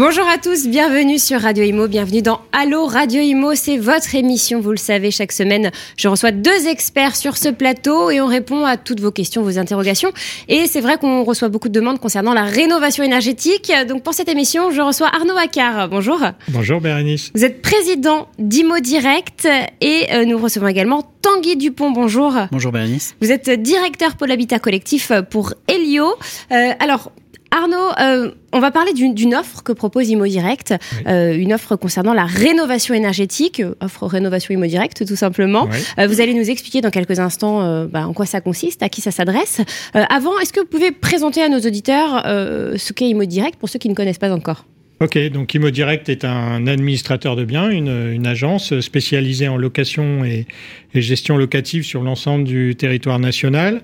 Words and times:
Bonjour 0.00 0.26
à 0.26 0.38
tous, 0.38 0.66
bienvenue 0.66 1.18
sur 1.18 1.42
Radio 1.42 1.62
Imo, 1.62 1.86
bienvenue 1.86 2.22
dans 2.22 2.40
Allo 2.52 2.86
Radio 2.86 3.20
Imo, 3.20 3.54
c'est 3.54 3.76
votre 3.76 4.14
émission, 4.14 4.58
vous 4.58 4.70
le 4.70 4.78
savez, 4.78 5.10
chaque 5.10 5.30
semaine 5.30 5.70
je 5.98 6.08
reçois 6.08 6.32
deux 6.32 6.68
experts 6.68 7.16
sur 7.16 7.36
ce 7.36 7.50
plateau 7.50 8.08
et 8.08 8.18
on 8.22 8.26
répond 8.26 8.64
à 8.64 8.78
toutes 8.78 9.00
vos 9.00 9.10
questions, 9.10 9.42
vos 9.42 9.58
interrogations. 9.58 10.10
Et 10.48 10.66
c'est 10.68 10.80
vrai 10.80 10.96
qu'on 10.96 11.22
reçoit 11.22 11.50
beaucoup 11.50 11.68
de 11.68 11.74
demandes 11.74 11.98
concernant 11.98 12.32
la 12.32 12.44
rénovation 12.44 13.04
énergétique. 13.04 13.70
Donc 13.90 14.02
pour 14.02 14.14
cette 14.14 14.30
émission, 14.30 14.70
je 14.70 14.80
reçois 14.80 15.08
Arnaud 15.14 15.36
Accard. 15.36 15.90
Bonjour. 15.90 16.18
Bonjour 16.48 16.80
Bérénice. 16.80 17.30
Vous 17.34 17.44
êtes 17.44 17.60
président 17.60 18.28
d'Imo 18.38 18.78
Direct 18.78 19.46
et 19.82 20.06
euh, 20.14 20.24
nous 20.24 20.38
recevons 20.38 20.68
également 20.68 21.12
Tanguy 21.20 21.56
Dupont. 21.56 21.90
Bonjour. 21.90 22.32
Bonjour 22.52 22.72
Bérénice. 22.72 23.16
Vous 23.20 23.30
êtes 23.30 23.50
directeur 23.50 24.16
pôle 24.16 24.32
habitat 24.32 24.60
collectif 24.60 25.12
pour 25.28 25.52
Helio. 25.68 26.14
Euh, 26.52 26.72
alors, 26.78 27.12
Arnaud, 27.50 27.90
euh, 28.00 28.30
on 28.52 28.60
va 28.60 28.70
parler 28.70 28.92
d'une 28.92 29.34
offre 29.34 29.62
que 29.62 29.72
propose 29.72 30.08
Imo 30.08 30.26
Direct, 30.26 30.74
euh, 31.06 31.34
une 31.34 31.52
offre 31.52 31.74
concernant 31.74 32.14
la 32.14 32.24
rénovation 32.24 32.94
énergétique, 32.94 33.60
euh, 33.60 33.74
offre 33.80 34.06
rénovation 34.06 34.54
Imo 34.54 34.66
Direct 34.66 35.04
tout 35.06 35.16
simplement. 35.16 35.68
vous 35.98 36.20
allez 36.20 36.34
nous 36.34 36.48
expliquer 36.48 36.80
dans 36.80 36.90
quelques 36.90 37.18
instants 37.18 37.86
bah, 37.86 38.06
en 38.06 38.12
quoi 38.12 38.26
ça 38.26 38.40
consiste, 38.40 38.82
à 38.82 38.88
qui 38.88 39.00
ça 39.00 39.10
s'adresse. 39.10 39.60
avant, 39.94 40.38
est-ce 40.38 40.52
que 40.52 40.60
vous 40.60 40.66
pouvez 40.66 40.92
présenter 40.92 41.42
à 41.42 41.48
nos 41.48 41.58
auditeurs 41.58 42.22
ce 42.24 42.92
qu'est 42.92 43.08
Imo 43.08 43.24
Direct 43.24 43.56
pour 43.58 43.68
ceux 43.68 43.78
qui 43.78 43.88
ne 43.88 43.94
connaissent 43.94 44.18
pas 44.18 44.32
encore? 44.32 44.64
Ok, 45.00 45.18
donc 45.30 45.54
Imo 45.54 45.70
Direct 45.70 46.08
est 46.08 46.24
un 46.24 46.66
administrateur 46.66 47.34
de 47.34 47.44
biens, 47.44 47.70
une, 47.70 48.26
agence 48.26 48.78
spécialisée 48.80 49.48
en 49.48 49.56
location 49.56 50.24
et 50.24 50.46
gestion 50.94 51.36
locative 51.36 51.84
sur 51.84 52.02
l'ensemble 52.02 52.44
du 52.44 52.76
territoire 52.76 53.18
national. 53.18 53.82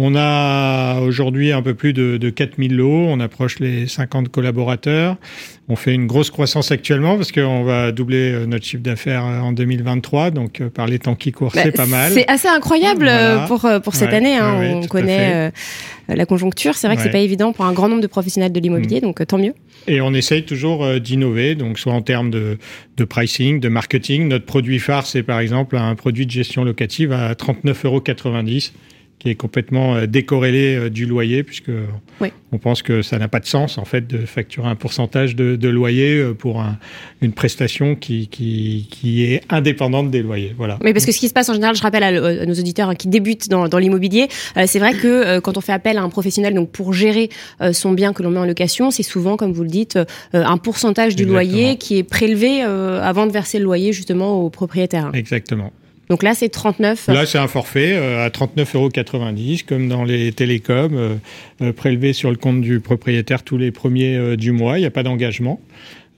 On 0.00 0.14
a 0.14 1.00
aujourd'hui 1.00 1.50
un 1.50 1.60
peu 1.60 1.74
plus 1.74 1.92
de, 1.92 2.18
de 2.18 2.30
4000 2.30 2.76
lots, 2.76 3.06
on 3.08 3.18
approche 3.18 3.58
les 3.58 3.88
50 3.88 4.28
collaborateurs. 4.28 5.16
On 5.68 5.74
fait 5.74 5.92
une 5.92 6.06
grosse 6.06 6.30
croissance 6.30 6.70
actuellement 6.70 7.16
parce 7.16 7.32
qu'on 7.32 7.64
va 7.64 7.90
doubler 7.90 8.32
euh, 8.32 8.46
notre 8.46 8.64
chiffre 8.64 8.82
d'affaires 8.82 9.26
euh, 9.26 9.40
en 9.40 9.50
2023, 9.50 10.30
donc 10.30 10.60
euh, 10.60 10.70
par 10.70 10.86
les 10.86 11.00
temps 11.00 11.16
qui 11.16 11.32
courent, 11.32 11.52
c'est 11.52 11.76
bah, 11.76 11.84
pas 11.84 11.86
mal. 11.86 12.12
C'est 12.12 12.30
assez 12.30 12.46
incroyable 12.46 13.10
pour, 13.48 13.68
pour 13.82 13.96
cette 13.96 14.12
année. 14.12 14.36
Hein. 14.36 14.80
on 14.80 14.86
connaît 14.86 15.50
la 16.08 16.26
conjoncture, 16.26 16.76
c'est 16.76 16.86
vrai 16.86 16.94
que 16.94 17.02
c'est 17.02 17.10
pas 17.10 17.18
évident 17.18 17.52
pour 17.52 17.64
un 17.64 17.72
grand 17.72 17.88
nombre 17.88 18.00
de 18.00 18.06
professionnels 18.06 18.52
de 18.52 18.60
l'immobilier, 18.60 18.98
mm. 18.98 19.02
donc 19.02 19.26
tant 19.26 19.38
mieux. 19.38 19.54
Et 19.88 20.00
on 20.00 20.14
essaye 20.14 20.44
toujours 20.44 21.00
d'innover, 21.00 21.56
donc 21.56 21.76
soit 21.76 21.92
en 21.92 22.02
termes 22.02 22.30
de, 22.30 22.56
de 22.96 23.04
pricing, 23.04 23.58
de 23.58 23.68
marketing. 23.68 24.28
Notre 24.28 24.46
produit 24.46 24.78
phare, 24.78 25.06
c'est 25.06 25.24
par 25.24 25.40
exemple 25.40 25.76
un 25.76 25.96
produit 25.96 26.24
de 26.24 26.30
gestion 26.30 26.62
locative 26.62 27.12
à 27.12 27.32
39,90 27.32 27.86
euros 27.86 28.02
qui 29.18 29.30
est 29.30 29.34
complètement 29.34 29.96
euh, 29.96 30.06
décorrélé 30.06 30.76
euh, 30.76 30.90
du 30.90 31.06
loyer, 31.06 31.42
puisque 31.42 31.70
on 32.50 32.58
pense 32.58 32.82
que 32.82 33.02
ça 33.02 33.18
n'a 33.18 33.28
pas 33.28 33.40
de 33.40 33.46
sens 33.46 33.76
en 33.78 33.84
fait 33.84 34.06
de 34.06 34.24
facturer 34.24 34.68
un 34.68 34.74
pourcentage 34.74 35.36
de, 35.36 35.68
loyer 35.68 36.16
euh, 36.16 36.34
pour 36.34 36.64
une 37.20 37.32
prestation 37.32 37.94
qui, 37.94 38.28
qui, 38.28 39.24
est 39.24 39.42
indépendante 39.50 40.10
des 40.10 40.22
loyers. 40.22 40.54
Voilà. 40.56 40.78
Oui, 40.82 40.92
parce 40.92 41.04
que 41.04 41.12
ce 41.12 41.18
qui 41.18 41.28
se 41.28 41.34
passe 41.34 41.48
en 41.48 41.54
général, 41.54 41.76
je 41.76 41.82
rappelle 41.82 42.02
à, 42.02 42.46
nos 42.46 42.54
auditeurs 42.54 42.96
qui 42.96 43.08
débutent 43.08 43.48
dans, 43.48 43.78
l'immobilier, 43.78 44.28
c'est 44.66 44.78
vrai 44.78 44.94
que 44.94 45.38
quand 45.40 45.56
on 45.56 45.60
fait 45.60 45.72
appel 45.72 45.98
à 45.98 46.02
un 46.02 46.08
professionnel 46.08 46.54
donc 46.54 46.70
pour 46.70 46.92
gérer 46.92 47.28
son 47.72 47.92
bien 47.92 48.12
que 48.12 48.22
l'on 48.22 48.30
met 48.30 48.38
en 48.38 48.46
location, 48.46 48.90
c'est 48.90 49.02
souvent, 49.02 49.36
comme 49.36 49.52
vous 49.52 49.62
le 49.62 49.68
dites, 49.68 49.98
un 50.32 50.56
pourcentage 50.56 51.16
du 51.16 51.24
loyer 51.24 51.76
qui 51.76 51.98
est 51.98 52.02
prélevé 52.02 52.62
avant 52.62 53.26
de 53.26 53.32
verser 53.32 53.58
le 53.58 53.64
loyer 53.64 53.92
justement 53.92 54.42
au 54.42 54.50
propriétaire. 54.50 55.10
Exactement. 55.14 55.72
Donc 56.08 56.22
là, 56.22 56.34
c'est 56.34 56.48
39. 56.48 57.08
Là, 57.08 57.26
c'est 57.26 57.38
un 57.38 57.48
forfait 57.48 57.92
euh, 57.94 58.24
à 58.24 58.30
39,90 58.30 58.76
euros, 58.76 58.88
comme 59.66 59.88
dans 59.88 60.04
les 60.04 60.32
télécoms, 60.32 60.94
euh, 60.94 61.16
euh, 61.60 61.72
prélevé 61.72 62.12
sur 62.12 62.30
le 62.30 62.36
compte 62.36 62.60
du 62.62 62.80
propriétaire 62.80 63.42
tous 63.42 63.58
les 63.58 63.70
premiers 63.70 64.36
du 64.36 64.52
mois. 64.52 64.78
Il 64.78 64.80
n'y 64.80 64.86
a 64.86 64.90
pas 64.90 65.02
d'engagement. 65.02 65.60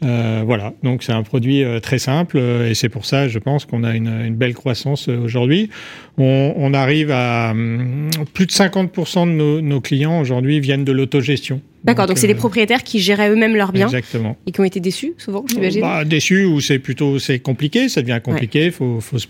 voilà, 0.01 0.73
donc 0.83 1.03
c'est 1.03 1.13
un 1.13 1.23
produit 1.23 1.65
très 1.83 1.99
simple 1.99 2.39
et 2.39 2.75
c'est 2.75 2.89
pour 2.89 3.05
ça, 3.05 3.29
je 3.29 3.39
pense, 3.39 3.65
qu'on 3.65 3.85
a 3.85 3.95
une, 3.95 4.35
belle 4.35 4.55
croissance 4.55 5.09
aujourd'hui. 5.09 5.71
On, 6.17 6.73
arrive 6.73 7.11
à 7.11 7.51
hum, 7.51 8.11
plus 8.33 8.47
de 8.47 8.53
50% 8.53 9.27
de 9.27 9.33
nos, 9.33 9.61
nos 9.61 9.81
clients 9.81 10.21
aujourd'hui 10.21 10.61
viennent 10.61 10.85
de 10.85 10.93
l'autogestion. 10.93 11.61
D'accord, 11.85 12.07
donc 12.07 12.19
c'est 12.19 12.27
des 12.27 12.35
euh, 12.35 12.37
propriétaires 12.37 12.83
qui 12.83 13.01
géraient 13.01 13.31
eux-mêmes 13.31 13.57
leurs 13.57 13.73
biens. 13.73 13.87
Exactement. 13.87 14.37
Et 14.47 14.53
qui 14.53 14.61
ont 14.61 14.65
été 14.65 14.81
déçus, 14.81 15.15
souvent, 15.17 15.45
j'imagine. 15.49 15.81
Bah, 15.81 16.05
déçus 16.05 16.45
ou 16.45 16.61
c'est 16.61 16.79
plutôt 16.79 17.19
c'est 17.19 17.39
compliqué, 17.39 17.89
ça 17.89 18.03
devient 18.03 18.21
compliqué. 18.23 18.67
Il 18.67 18.73
faut, 18.73 19.01
faut, 19.01 19.19
se 19.19 19.27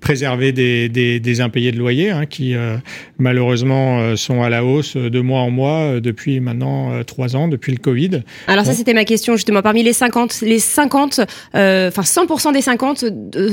préserver 0.00 0.52
des, 0.52 0.88
des, 0.88 1.20
des, 1.20 1.40
impayés 1.40 1.72
de 1.72 1.78
loyer 1.78 2.10
hein, 2.10 2.24
qui 2.24 2.54
euh, 2.54 2.76
malheureusement 3.18 4.00
euh, 4.00 4.16
sont 4.16 4.42
à 4.42 4.48
la 4.48 4.64
hausse 4.64 4.96
de 4.96 5.20
mois 5.20 5.40
en 5.40 5.50
mois 5.50 6.00
depuis 6.00 6.40
maintenant 6.40 7.02
trois 7.04 7.36
ans, 7.36 7.48
depuis 7.48 7.72
le 7.72 7.78
Covid. 7.78 8.22
Alors 8.46 8.64
ça, 8.64 8.72
c'était 8.72 8.94
ma 8.94 9.04
question 9.04 9.36
justement. 9.36 9.60
Parmi 9.60 9.82
les 9.82 9.92
50, 9.92 10.40
les 10.42 10.58
50, 10.58 11.20
enfin 11.52 12.02
100% 12.02 12.52
des 12.52 12.62
50 12.62 13.04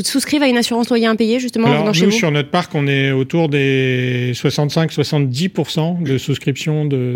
souscrivent 0.04 0.44
à 0.44 0.48
une 0.48 0.58
assurance 0.58 0.90
loyer 0.90 1.08
impayé 1.08 1.40
justement 1.40 1.68
Alors, 1.68 1.94
nous, 1.94 2.12
sur 2.12 2.32
notre 2.32 2.50
parc, 2.50 2.74
on 2.76 2.88
est 2.88 3.12
autour 3.12 3.50
des 3.50 4.32
65-70% 4.34 6.04
de 6.04 6.18
souscription 6.18 6.86
de, 6.86 7.14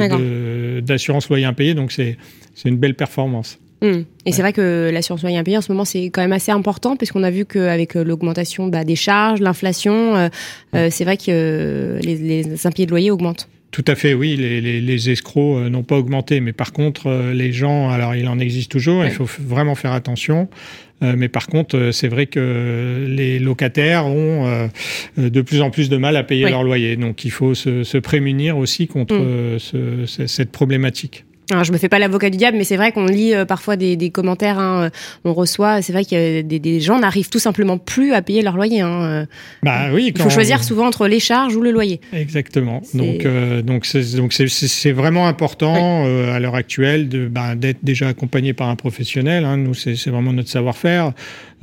de 0.98 1.02
assurance 1.02 1.30
loyer 1.30 1.46
impayé, 1.46 1.74
donc 1.74 1.92
c'est 1.92 2.18
une 2.66 2.78
belle 2.78 2.96
performance. 2.96 3.60
Hmm. 3.82 4.02
Et 4.26 4.32
c'est 4.32 4.42
vrai 4.42 4.54
que 4.54 4.90
l'assurance 4.92 5.22
loyer 5.22 5.38
impayé 5.38 5.56
en 5.56 5.62
ce 5.62 5.72
moment 5.72 5.86
c'est 5.86 6.06
quand 6.06 6.22
même 6.22 6.34
assez 6.34 6.52
important 6.52 6.96
puisqu'on 6.96 7.22
a 7.22 7.30
vu 7.30 7.46
qu'avec 7.46 7.96
euh, 7.96 8.04
l'augmentation 8.04 8.68
bah, 8.68 8.84
des 8.84 8.96
charges, 8.96 9.40
l'inflation, 9.40 10.16
euh, 10.16 10.30
euh, 10.74 10.88
c'est 10.90 11.04
vrai 11.04 11.16
que 11.16 12.00
les, 12.02 12.16
les 12.16 12.66
impayés 12.66 12.88
de 12.88 12.92
loyer 12.92 13.12
augmentent. 13.12 13.48
Tout 13.72 13.86
à 13.88 13.96
fait, 13.96 14.14
oui. 14.14 14.36
Les, 14.38 14.82
les, 14.82 15.10
escrocs 15.10 15.70
n'ont 15.70 15.84
pas 15.84 15.98
augmenté, 15.98 16.40
mais 16.40 16.54
par 16.54 16.72
contre, 16.72 17.32
les 17.34 17.52
gens, 17.52 17.90
alors 17.90 18.16
il 18.16 18.28
en 18.28 18.40
existe 18.40 18.72
toujours, 18.72 19.06
il 19.06 19.12
faut 19.12 19.28
vraiment 19.40 19.76
faire 19.76 19.92
attention. 19.92 20.48
mais 21.02 21.28
par 21.28 21.48
contre, 21.48 21.92
c'est 21.92 22.08
vrai 22.08 22.26
que 22.28 23.06
les 23.08 23.40
locataires 23.40 24.06
ont 24.06 24.70
de 25.18 25.42
plus 25.42 25.62
en 25.62 25.70
plus 25.70 25.90
de 25.90 25.98
mal 25.98 26.16
à 26.16 26.24
payer 26.24 26.50
leur 26.50 26.64
loyer. 26.64 26.96
Donc 26.96 27.26
il 27.26 27.32
faut 27.32 27.54
se, 27.54 27.84
se 27.84 27.98
prémunir 27.98 28.58
aussi 28.58 28.88
contre 28.88 29.58
ce, 29.60 30.06
cette 30.06 30.52
problématique. 30.52 31.26
Alors, 31.50 31.64
je 31.64 31.72
me 31.72 31.78
fais 31.78 31.88
pas 31.88 32.00
l'avocat 32.00 32.30
du 32.30 32.38
diable, 32.38 32.58
mais 32.58 32.66
c'est 32.66 32.76
vrai 32.76 32.92
qu'on 32.92 33.06
lit 33.06 33.34
euh, 33.34 33.46
parfois 33.46 33.78
des, 33.78 33.96
des 33.96 34.10
commentaires, 34.10 34.60
hein, 34.60 34.84
euh, 34.84 34.90
on 35.24 35.34
reçoit. 35.34 35.82
C'est 35.82 35.94
vrai 35.94 36.04
que 36.04 36.42
des, 36.42 36.60
des 36.60 36.80
gens 36.82 37.00
n'arrivent 37.00 37.30
tout 37.30 37.40
simplement 37.40 37.78
plus 37.78 38.14
à 38.14 38.22
payer 38.22 38.42
leur 38.42 38.58
loyer. 38.58 38.82
Hein. 38.82 39.04
Euh. 39.04 39.26
Bah 39.64 39.86
oui. 39.94 40.12
Il 40.14 40.22
faut 40.22 40.30
choisir 40.30 40.64
souvent 40.64 40.88
entre 40.88 41.08
les 41.08 41.20
charges 41.20 41.56
ou 41.56 41.62
le 41.62 41.72
loyer. 41.72 42.02
Exactement. 42.12 42.82
Donc 42.94 43.26
donc 43.64 43.86
c'est 43.86 44.16
donc 44.16 44.34
c'est 44.34 44.92
vraiment 44.92 45.28
important 45.28 46.06
à 46.06 46.40
l'heure 46.40 46.56
actuelle 46.56 47.08
de 47.10 47.28
bah, 47.28 47.56
d'être 47.56 47.80
déjà 47.84 48.08
accompagné 48.08 48.54
par 48.54 48.70
un 48.70 48.76
professionnel. 48.76 49.46
Hein. 49.46 49.58
Nous 49.58 49.74
c'est 49.74 50.10
vraiment 50.10 50.34
notre 50.34 50.50
savoir-faire. 50.50 51.14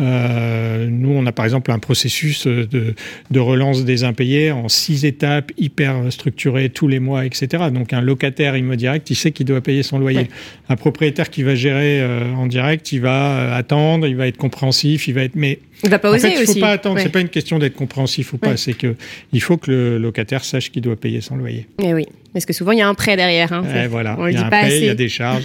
Euh, 0.00 0.88
nous, 0.90 1.10
on 1.10 1.24
a 1.26 1.32
par 1.32 1.44
exemple 1.44 1.70
un 1.70 1.78
processus 1.78 2.46
de, 2.46 2.94
de, 3.30 3.40
relance 3.40 3.84
des 3.84 4.02
impayés 4.02 4.50
en 4.50 4.68
six 4.68 5.04
étapes, 5.04 5.52
hyper 5.56 6.10
structuré 6.10 6.68
tous 6.68 6.88
les 6.88 6.98
mois, 6.98 7.24
etc. 7.24 7.64
Donc 7.72 7.92
un 7.92 8.00
locataire 8.00 8.56
direct, 8.76 9.08
il 9.10 9.14
sait 9.14 9.30
qu'il 9.30 9.46
doit 9.46 9.60
payer 9.60 9.82
son 9.82 9.98
loyer. 9.98 10.28
Un 10.68 10.76
propriétaire 10.76 11.30
qui 11.30 11.44
va 11.44 11.54
gérer 11.54 12.00
euh, 12.00 12.32
en 12.34 12.46
direct, 12.46 12.90
il 12.92 13.00
va 13.00 13.38
euh, 13.38 13.56
attendre, 13.56 14.06
il 14.06 14.16
va 14.16 14.26
être 14.26 14.36
compréhensif, 14.36 15.06
il 15.06 15.14
va 15.14 15.22
être... 15.22 15.36
Mais 15.36 15.60
il 15.84 15.90
va 15.90 15.98
pas 15.98 16.10
oser 16.10 16.28
en 16.28 16.30
fait, 16.30 16.40
il 16.40 16.46
faut 16.46 16.60
pas 16.60 16.72
attendre. 16.72 16.98
C'est 17.00 17.10
pas 17.10 17.20
une 17.20 17.28
question 17.28 17.58
d'être 17.58 17.74
compréhensif 17.74 18.32
ou 18.32 18.38
pas. 18.38 18.56
C'est 18.56 18.74
que 18.74 18.96
il 19.32 19.42
faut 19.42 19.58
que 19.58 19.70
le 19.70 19.98
locataire 19.98 20.44
sache 20.44 20.70
qu'il 20.70 20.82
doit 20.82 20.96
payer 20.96 21.20
son 21.20 21.36
loyer. 21.36 21.66
Et 21.80 21.88
eh 21.88 21.94
oui. 21.94 22.06
Parce 22.34 22.46
que 22.46 22.52
souvent, 22.52 22.72
il 22.72 22.78
y 22.78 22.82
a 22.82 22.88
un 22.88 22.94
prêt 22.94 23.16
derrière. 23.16 23.52
Hein. 23.52 23.62
Eh, 23.74 23.86
voilà. 23.86 24.18
il 24.28 24.34
y 24.34 24.36
a 24.36 24.46
un 24.46 24.50
prêt, 24.50 24.78
il 24.78 24.86
y 24.86 24.88
a 24.88 24.94
des 24.96 25.08
charges, 25.08 25.44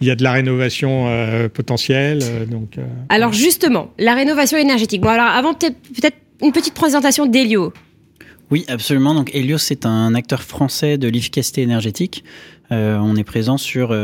il, 0.00 0.08
y 0.08 0.10
a, 0.10 0.16
de 0.16 0.24
la 0.24 0.32
rénovation 0.32 1.06
euh, 1.06 1.48
potentielle. 1.48 2.18
Euh, 2.22 2.44
donc, 2.44 2.76
euh, 2.76 2.82
alors, 3.08 3.32
justement, 3.32 3.92
la 4.00 4.14
rénovation 4.14 4.58
énergétique. 4.58 5.00
Bon, 5.00 5.10
alors, 5.10 5.26
avant, 5.26 5.54
peut-être 5.54 6.16
une 6.42 6.50
petite 6.50 6.74
présentation 6.74 7.26
d'Elio. 7.26 7.72
Oui, 8.50 8.64
absolument. 8.66 9.14
Donc, 9.14 9.30
Elio, 9.32 9.58
c'est 9.58 9.86
un 9.86 10.12
acteur 10.16 10.42
français 10.42 10.98
de 10.98 11.08
l'efficacité 11.08 11.62
énergétique. 11.62 12.24
on 12.70 13.14
est 13.14 13.24
présent 13.24 13.56
sur 13.56 13.94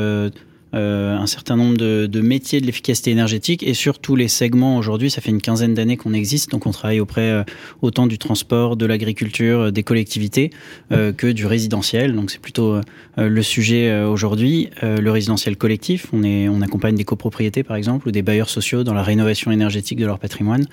euh, 0.75 1.17
un 1.17 1.27
certain 1.27 1.57
nombre 1.57 1.77
de, 1.77 2.21
métiers 2.21 2.61
de 2.61 2.67
l'efficacité 2.67 3.11
énergétique 3.11 3.63
et 3.63 3.75
sur 3.75 3.99
tous 3.99 4.17
les 4.17 4.29
segments 4.29 4.77
aujourd'hui. 4.77 5.11
Ça 5.11 5.21
fait 5.21 5.31
une 5.31 5.41
quinzaine 5.41 5.75
d'années 5.75 5.97
qu'on 5.97 6.13
existe, 6.13 6.51
donc 6.51 6.67
on 6.67 6.73
travaille 6.73 7.01
auprès 7.01 7.31
euh, 7.31 7.45
autant 7.83 8.07
du 8.07 8.19
transport, 8.19 8.77
de 8.77 8.87
l'agriculture, 8.87 9.61
euh, 9.61 9.71
des 9.71 9.83
collectivités 9.83 10.51
que 10.91 11.33
du 11.33 11.47
résidentiel. 11.47 12.15
Donc 12.15 12.31
c'est 12.31 12.41
plutôt 12.41 12.81
le 13.17 13.43
sujet 13.43 14.03
aujourd'hui. 14.05 14.71
le 14.83 15.11
résidentiel 15.11 15.57
collectif, 15.57 16.07
on, 16.13 16.23
est, 16.23 16.49
on 16.49 16.61
accompagne 16.61 16.95
des 16.95 17.05
copropriétés 17.05 17.63
par 17.63 17.77
exemple 17.77 18.09
ou 18.09 18.11
des 18.11 18.23
bailleurs 18.23 18.49
sociaux 18.49 18.85
dans 18.85 18.95
la 18.95 19.03
rénovation 19.03 19.51
énergétique 19.51 19.99
de 19.99 20.07
leur 20.07 20.19
patrimoine. 20.19 20.67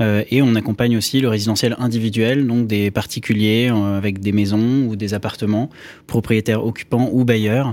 et 0.00 0.42
on 0.42 0.54
accompagne 0.54 0.96
aussi 0.96 1.20
le 1.20 1.28
résidentiel 1.28 1.76
individuel, 1.78 2.46
donc 2.46 2.66
des 2.66 2.90
particuliers 2.90 3.68
avec 3.68 4.20
des 4.20 4.32
maisons 4.32 4.86
ou 4.88 4.96
des 4.96 5.14
appartements, 5.14 5.68
propriétaires 6.06 6.64
occupants 6.64 7.10
ou 7.12 7.24
bailleurs, 7.24 7.72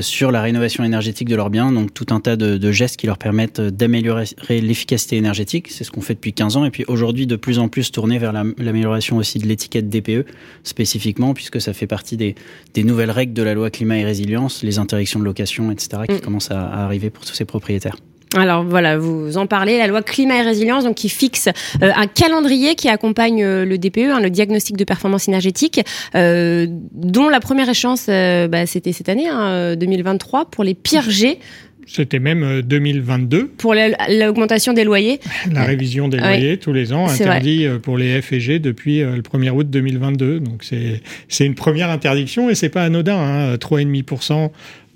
sur 0.00 0.32
la 0.32 0.42
rénovation 0.42 0.84
énergétique 0.84 0.99
énergétique 1.00 1.28
de 1.30 1.36
leurs 1.36 1.48
biens, 1.48 1.72
donc 1.72 1.94
tout 1.94 2.06
un 2.10 2.20
tas 2.20 2.36
de, 2.36 2.58
de 2.58 2.72
gestes 2.72 2.98
qui 2.98 3.06
leur 3.06 3.16
permettent 3.16 3.60
d'améliorer 3.60 4.26
l'efficacité 4.50 5.16
énergétique. 5.16 5.68
C'est 5.70 5.82
ce 5.82 5.90
qu'on 5.90 6.02
fait 6.02 6.14
depuis 6.14 6.34
15 6.34 6.58
ans. 6.58 6.64
Et 6.66 6.70
puis 6.70 6.84
aujourd'hui, 6.88 7.26
de 7.26 7.36
plus 7.36 7.58
en 7.58 7.68
plus 7.68 7.90
tourné 7.90 8.18
vers 8.18 8.32
l'amélioration 8.32 9.16
aussi 9.16 9.38
de 9.38 9.46
l'étiquette 9.46 9.88
DPE 9.88 10.26
spécifiquement, 10.62 11.32
puisque 11.32 11.58
ça 11.58 11.72
fait 11.72 11.86
partie 11.86 12.18
des, 12.18 12.34
des, 12.74 12.84
nouvelles 12.84 13.10
règles 13.10 13.32
de 13.32 13.42
la 13.42 13.54
loi 13.54 13.70
climat 13.70 13.96
et 13.96 14.04
résilience, 14.04 14.62
les 14.62 14.78
interdictions 14.78 15.20
de 15.20 15.24
location, 15.24 15.70
etc., 15.70 16.02
qui 16.06 16.16
mm. 16.16 16.20
commencent 16.20 16.50
à, 16.50 16.66
à 16.66 16.84
arriver 16.84 17.08
pour 17.08 17.24
tous 17.24 17.34
ces 17.34 17.46
propriétaires. 17.46 17.96
Alors 18.36 18.62
voilà, 18.62 18.96
vous 18.96 19.38
en 19.38 19.46
parlez, 19.46 19.78
la 19.78 19.88
loi 19.88 20.02
climat 20.02 20.36
et 20.36 20.42
résilience, 20.42 20.84
donc 20.84 20.94
qui 20.94 21.08
fixe 21.08 21.48
euh, 21.82 21.90
un 21.96 22.06
calendrier 22.06 22.76
qui 22.76 22.88
accompagne 22.88 23.42
euh, 23.42 23.64
le 23.64 23.76
DPE, 23.76 24.10
hein, 24.12 24.20
le 24.20 24.30
diagnostic 24.30 24.76
de 24.76 24.84
performance 24.84 25.26
énergétique, 25.26 25.80
euh, 26.14 26.66
dont 26.92 27.28
la 27.28 27.40
première 27.40 27.68
échéance, 27.68 28.06
bah, 28.06 28.66
c'était 28.66 28.92
cette 28.92 29.08
année, 29.08 29.28
hein, 29.28 29.74
2023, 29.74 30.46
pour 30.46 30.62
les 30.62 30.74
pires 30.74 31.10
G. 31.10 31.38
C'était 31.86 32.20
même 32.20 32.62
2022. 32.62 33.48
Pour 33.58 33.74
l'augmentation 33.74 34.72
des 34.74 34.84
loyers. 34.84 35.18
La 35.52 35.64
révision 35.64 36.06
des 36.06 36.18
loyers 36.18 36.56
tous 36.56 36.72
les 36.72 36.92
ans, 36.92 37.08
interdit 37.08 37.66
pour 37.82 37.98
les 37.98 38.22
F 38.22 38.32
et 38.32 38.38
G 38.38 38.58
depuis 38.60 39.00
le 39.00 39.22
1er 39.22 39.50
août 39.50 39.68
2022. 39.68 40.38
Donc 40.38 40.62
c'est 40.62 41.44
une 41.44 41.56
première 41.56 41.90
interdiction 41.90 42.48
et 42.48 42.54
c'est 42.54 42.68
pas 42.68 42.84
anodin. 42.84 43.16
Hein, 43.16 43.54
3,5% 43.56 44.50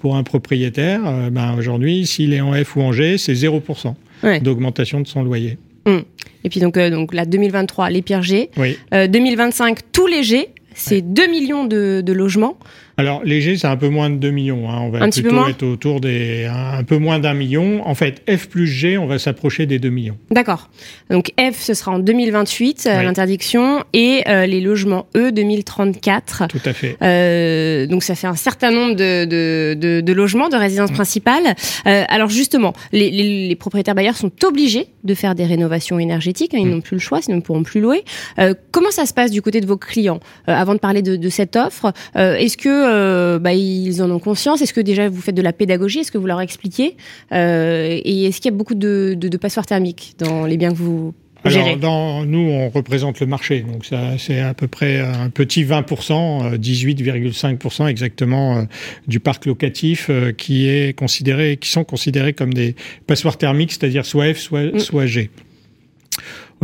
pour 0.05 0.17
un 0.17 0.23
propriétaire, 0.23 1.01
euh, 1.07 1.31
ben 1.31 1.57
aujourd'hui, 1.57 2.07
s'il 2.07 2.35
est 2.35 2.43
en 2.43 2.53
F 2.53 2.77
ou 2.77 2.83
en 2.83 2.93
G, 2.93 3.17
c'est 3.17 3.33
0% 3.33 3.95
d'augmentation 4.43 5.01
de 5.01 5.07
son 5.07 5.23
loyer. 5.23 5.57
Hum. 5.87 6.03
Et 6.45 6.51
puis 6.51 6.61
donc, 6.61 6.77
euh, 6.77 6.91
donc 6.91 7.15
là, 7.15 7.25
2023, 7.25 7.89
les 7.89 8.03
pires 8.03 8.21
G. 8.21 8.51
2025, 8.93 9.79
euh, 9.79 9.83
tous 9.93 10.07
les 10.07 10.23
G. 10.23 10.51
C'est 10.75 11.01
2 11.01 11.27
millions 11.29 11.65
de, 11.65 12.03
de 12.05 12.13
logements. 12.13 12.59
Alors, 12.97 13.25
léger, 13.25 13.57
c'est 13.57 13.67
un 13.67 13.77
peu 13.77 13.89
moins 13.89 14.09
de 14.09 14.17
2 14.17 14.31
millions. 14.31 14.71
Hein. 14.71 14.79
On 14.83 14.91
va 14.91 15.09
plutôt 15.09 15.49
être 15.49 15.63
autour 15.65 16.01
des. 16.01 16.45
Un, 16.45 16.85
peu 16.85 16.99
moins 16.99 17.19
d'un 17.19 17.35
million. 17.35 17.87
En 17.87 17.95
fait, 17.95 18.23
F 18.31 18.49
plus 18.49 18.67
G, 18.67 18.99
on 18.99 19.07
va 19.07 19.19
s'approcher 19.19 19.67
des 19.67 19.79
2 19.79 19.91
millions. 19.91 20.17
D'accord. 20.31 20.69
Donc, 21.11 21.33
F, 21.39 21.61
ce 21.61 21.75
sera 21.75 21.93
en 21.93 21.99
2028, 21.99 22.87
euh, 22.87 23.03
l'interdiction, 23.03 23.83
et 23.93 24.23
euh, 24.29 24.47
les 24.47 24.61
logements 24.61 25.07
E, 25.17 25.33
2034. 25.33 26.47
Tout 26.49 26.59
à 26.65 26.73
fait. 26.73 26.97
Euh, 27.03 27.87
donc, 27.87 28.05
ça 28.05 28.15
fait 28.15 28.29
un 28.29 28.37
certain 28.37 28.71
nombre 28.71 28.95
de, 28.95 29.25
de, 29.25 29.75
de, 29.75 30.01
de 30.01 30.13
logements, 30.13 30.49
de 30.49 30.57
résidences 30.57 30.93
mm. 30.93 30.95
principales. 30.95 31.55
Euh, 31.87 32.05
alors, 32.09 32.29
justement, 32.29 32.75
les, 32.93 33.11
les, 33.11 33.49
les, 33.49 33.57
propriétaires 33.57 33.95
bailleurs 33.95 34.17
sont 34.17 34.31
obligés 34.45 34.89
de 35.03 35.15
faire 35.15 35.35
des 35.35 35.47
rénovations 35.47 35.99
énergétiques. 35.99 36.55
Hein. 36.55 36.59
Ils 36.61 36.67
mm. 36.67 36.71
n'ont 36.71 36.81
plus 36.81 36.97
le 36.97 37.01
choix, 37.01 37.21
sinon 37.21 37.37
ils 37.37 37.41
ne 37.41 37.43
pourront 37.43 37.65
plus 37.65 37.81
louer. 37.81 38.05
Euh, 38.39 38.55
comment 38.71 38.93
ça 38.93 39.07
se 39.07 39.15
passe 39.15 39.33
du 39.33 39.43
côté 39.43 39.61
de 39.61 39.67
vos 39.67 39.77
clients 39.77 40.21
Avant 40.47 40.75
de 40.75 40.79
parler 40.79 41.03
de, 41.03 41.17
de 41.17 41.29
cette 41.29 41.57
offre, 41.57 41.93
est-ce 42.15 42.57
que 42.57 42.84
euh, 42.85 43.39
bah, 43.39 43.55
ils 43.55 44.03
en 44.03 44.11
ont 44.11 44.19
conscience. 44.19 44.63
Est-ce 44.63 44.73
que 44.73 44.81
déjà 44.81 45.09
vous 45.09 45.21
faites 45.21 45.35
de 45.35 45.43
la 45.43 45.53
pédagogie? 45.53 46.01
Est-ce 46.01 46.13
que 46.13 46.19
vous 46.19 46.27
leur 46.27 46.41
expliquez? 46.41 46.97
Euh, 47.33 48.01
Et 48.05 48.27
est-ce 48.27 48.41
qu'il 48.41 48.51
y 48.51 48.55
a 48.55 48.57
beaucoup 48.57 48.75
de, 48.75 49.15
de, 49.17 49.29
de, 49.29 49.37
passoires 49.37 49.67
thermiques 49.67 50.15
dans 50.19 50.47
les 50.47 50.57
biens 50.57 50.71
que 50.71 50.77
vous 50.77 51.15
alors, 51.47 51.77
dans, 51.77 52.25
nous, 52.25 52.39
on 52.39 52.71
représente 52.71 53.21
le 53.21 53.27
marché, 53.27 53.61
donc 53.61 53.85
ça, 53.85 54.17
c'est 54.17 54.41
à 54.41 54.55
peu 54.55 54.67
près 54.67 55.01
un 55.01 55.29
petit 55.29 55.63
20%, 55.63 56.57
18,5% 56.57 57.83
euh, 57.83 57.87
exactement 57.89 58.67
du 59.07 59.21
parc 59.21 59.45
locatif 59.45 60.11
qui 60.39 60.67
est 60.71 60.99
considéré, 60.99 61.59
qui 61.59 61.69
sont 61.69 61.85
considérés 61.85 62.33
comme 62.33 62.55
des 62.55 62.77
passoires 63.07 63.37
thermiques, 63.37 63.73
c'est-à-dire 63.73 64.07
soit 64.07 64.33
F, 64.33 64.39
soit, 64.39 64.73
mm. 64.73 64.79
soit 64.79 65.05
G. 65.05 65.29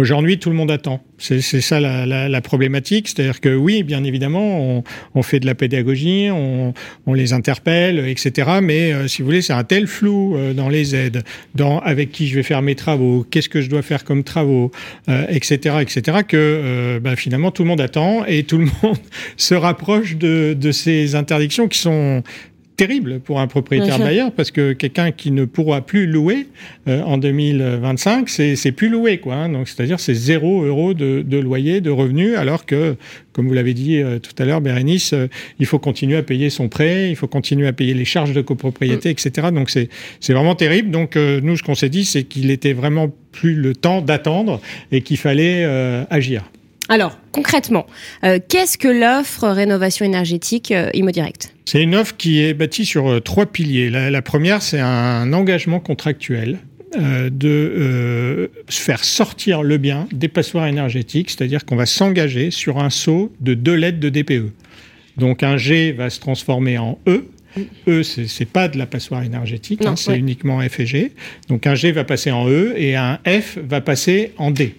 Aujourd'hui, 0.00 0.38
tout 0.38 0.49
le 0.49 0.56
monde 0.56 0.70
attend. 0.70 1.02
C'est 1.19 1.43
ça 1.43 1.79
la, 1.79 2.06
la, 2.06 2.31
la 2.31 2.41
problématique. 2.41 3.08
C'est-à-dire 3.08 3.43
que 3.43 3.55
oui, 3.55 3.82
bien 3.82 4.02
évidemment, 4.02 4.79
on, 4.79 4.85
on 5.14 5.23
fait 5.23 5.41
de 5.41 5.44
la 5.44 5.55
pédagogie, 5.55 6.29
on, 6.32 6.73
on 7.06 7.12
les 7.12 7.35
interpelle, 7.35 8.08
etc. 8.08 8.61
Mais 8.62 8.94
euh, 8.94 9.08
si 9.08 9.20
vous 9.20 9.26
voulez, 9.26 9.43
c'est 9.43 9.52
un 9.52 9.62
tel 9.62 9.87
flou 9.87 10.37
euh, 10.37 10.55
dans 10.55 10.70
les 10.70 10.97
aides, 10.97 11.23
dans 11.55 11.81
avec 11.81 12.12
qui 12.12 12.29
je 12.29 12.37
vais 12.37 12.43
faire 12.43 12.62
mes 12.62 12.76
travaux, 12.76 13.26
qu'est-ce 13.31 13.50
que 13.50 13.61
je 13.61 13.69
dois 13.69 13.82
faire 13.82 14.05
comme 14.05 14.25
travaux, 14.25 14.73
etc., 15.29 15.58
euh, 15.67 15.81
etc., 15.81 16.19
que 16.26 16.99
bah, 17.02 17.14
finalement 17.14 17.50
tout 17.50 17.62
le 17.62 17.69
monde 17.69 17.82
attend 17.82 18.25
et 18.25 18.44
tout 18.44 18.56
le 18.56 18.69
monde 18.82 18.97
se 19.37 19.55
rapproche 19.55 20.17
de, 20.17 20.56
de 20.58 20.73
ces 20.73 21.14
interdictions 21.14 21.69
qui 21.69 21.79
sont 21.79 22.23
terrible 22.81 23.21
pour 23.21 23.41
un 23.41 23.47
propriétaire 23.47 23.99
bailleur 23.99 24.32
parce 24.32 24.50
que 24.50 24.73
quelqu'un 24.73 25.11
qui 25.11 25.32
ne 25.32 25.44
pourra 25.44 25.82
plus 25.82 26.06
louer 26.06 26.47
euh, 26.88 27.03
en 27.03 27.19
2025, 27.19 28.27
c'est 28.27 28.73
plus 28.73 28.88
loué 28.88 29.19
quoi. 29.19 29.35
Hein. 29.35 29.49
donc 29.50 29.69
c'est-à-dire 29.69 30.00
c'est 30.00 30.15
zéro 30.15 30.65
euro 30.65 30.94
de, 30.94 31.21
de, 31.21 31.37
loyer, 31.37 31.82
de 31.82 31.91
revenus, 31.91 32.38
alors 32.38 32.65
que 32.65 32.97
comme 33.35 33.49
vous 33.49 33.53
l'avez 33.53 33.75
dit 33.75 33.99
euh, 33.99 34.19
tout 34.19 34.32
à 34.43 34.47
l'heure, 34.47 34.62
Bérénice, 34.62 35.12
euh, 35.12 35.27
il 35.59 35.67
faut 35.67 35.79
continuer 35.79 36.17
à 36.17 36.23
payer 36.23 36.49
son 36.49 36.71
prêt, 36.71 37.11
il 37.11 37.17
faut 37.17 37.29
continuer 37.29 37.67
à 37.67 37.75
payer 37.75 37.93
les 37.93 38.06
charges 38.06 38.32
de 38.32 38.41
copropriété, 38.41 39.11
mm. 39.11 39.12
etc. 39.12 39.49
Donc 39.53 39.69
c'est 39.69 39.91
c'est 40.19 40.33
vraiment 40.33 40.55
terrible. 40.55 40.91
Donc 40.91 41.17
nous 41.17 41.59
ce 41.59 41.62
qu'on 41.62 41.75
s'est 41.75 41.91
dit 41.91 42.06
c'est 42.06 42.23
qu'il 42.23 42.50
était 42.50 42.73
vraiment 42.73 43.12
plus 43.31 43.56
le 43.56 43.75
temps 43.75 44.00
d'attendre 44.00 44.59
et 44.91 45.03
qu'il 45.03 45.19
fallait 45.19 45.65
agir. 46.09 46.44
Alors, 46.90 47.16
concrètement, 47.31 47.87
euh, 48.25 48.40
qu'est-ce 48.48 48.76
que 48.76 48.88
l'offre 48.88 49.48
rénovation 49.48 50.04
énergétique 50.04 50.72
euh, 50.72 50.90
Direct? 51.12 51.54
C'est 51.64 51.81
une 51.81 51.94
offre 51.94 52.16
qui 52.16 52.42
est 52.42 52.52
bâtie 52.52 52.84
sur 52.84 53.08
euh, 53.08 53.20
trois 53.20 53.46
piliers. 53.46 53.90
La, 53.90 54.22
première, 54.22 54.60
c'est 54.60 54.81
un 54.81 55.32
engagement 55.32 55.78
contractuel 55.78 56.58
euh, 56.96 57.31
de 57.31 58.50
faire 58.69 59.04
sortir 59.04 59.62
le 59.62 59.78
bien 59.78 60.08
des 60.12 60.26
passoires 60.26 60.66
énergétiques, 60.66 61.31
c'est-à-dire 61.31 61.64
qu'on 61.64 61.76
va 61.76 61.87
s'engager 61.87 62.50
sur 62.50 62.78
un 62.78 62.90
saut 62.90 63.32
de 63.38 63.54
deux 63.54 63.75
lettres 63.75 64.00
de 64.00 64.08
DPE. 64.08 64.50
Donc 65.16 65.44
un 65.44 65.56
G 65.56 65.92
va 65.92 66.10
se 66.10 66.19
transformer 66.19 66.76
en 66.76 66.98
E, 67.06 67.25
E, 67.87 68.02
c'est 68.02 68.48
pas 68.48 68.66
de 68.66 68.78
la 68.78 68.87
passoire 68.87 69.22
énergétique, 69.22 69.84
hein, 69.84 69.94
c'est 69.96 70.19
uniquement 70.19 70.60
F 70.60 70.81
et 70.81 70.87
G. 70.87 71.12
Donc 71.48 71.69
un 71.69 71.76
G 71.76 71.92
va 71.92 72.02
passer 72.02 72.32
en 72.32 72.48
E 72.48 72.75
et 72.76 72.96
un 72.96 73.19
F 73.25 73.58
va 73.58 73.81
passer 73.81 74.32
en 74.38 74.50
D 74.50 74.75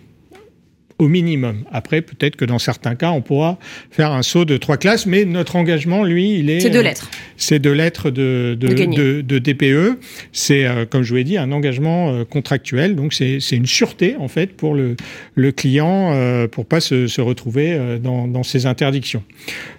au 1.02 1.08
minimum. 1.08 1.64
Après, 1.72 2.04
peut-être 2.04 2.36
que 2.36 2.46
dans 2.46 2.60
certains 2.60 2.94
cas, 2.94 3.10
on 3.10 3.22
pourra 3.22 3.58
faire 3.90 4.12
un 4.12 4.22
saut 4.22 4.46
de 4.46 4.56
trois 4.58 4.78
classes, 4.78 5.08
mais 5.08 5.26
notre 5.26 5.56
engagement, 5.56 6.04
lui, 6.04 6.38
il 6.38 6.52
est... 6.52 6.60
C'est 6.60 6.70
deux 6.70 6.84
lettres. 6.84 7.10
c'est 7.38 7.58
deux 7.58 7.74
lettres 7.74 8.12
de, 8.12 8.56
de, 8.60 9.22
de, 9.24 9.40
DPE. 9.40 9.98
C'est, 10.32 10.66
euh, 10.66 10.86
comme 10.86 11.02
je 11.02 11.10
vous 11.10 11.16
l'ai 11.16 11.24
dit, 11.24 11.40
un 11.40 11.52
engagement 11.52 12.14
euh, 12.14 12.24
contractuel. 12.24 12.96
Donc, 12.96 13.14
c'est 13.16 13.40
une 13.52 13.66
sûreté, 13.66 14.16
en 14.20 14.28
fait, 14.28 14.56
pour 14.56 14.76
le, 14.76 14.96
le 15.34 15.52
client, 15.52 16.12
euh, 16.14 16.48
pour 16.48 16.68
pas 16.68 16.80
se, 16.80 17.08
se 17.08 17.20
retrouver 17.20 17.74
euh, 17.74 17.98
dans, 17.98 18.28
dans, 18.28 18.44
ces 18.44 18.68
interdictions. 18.68 19.24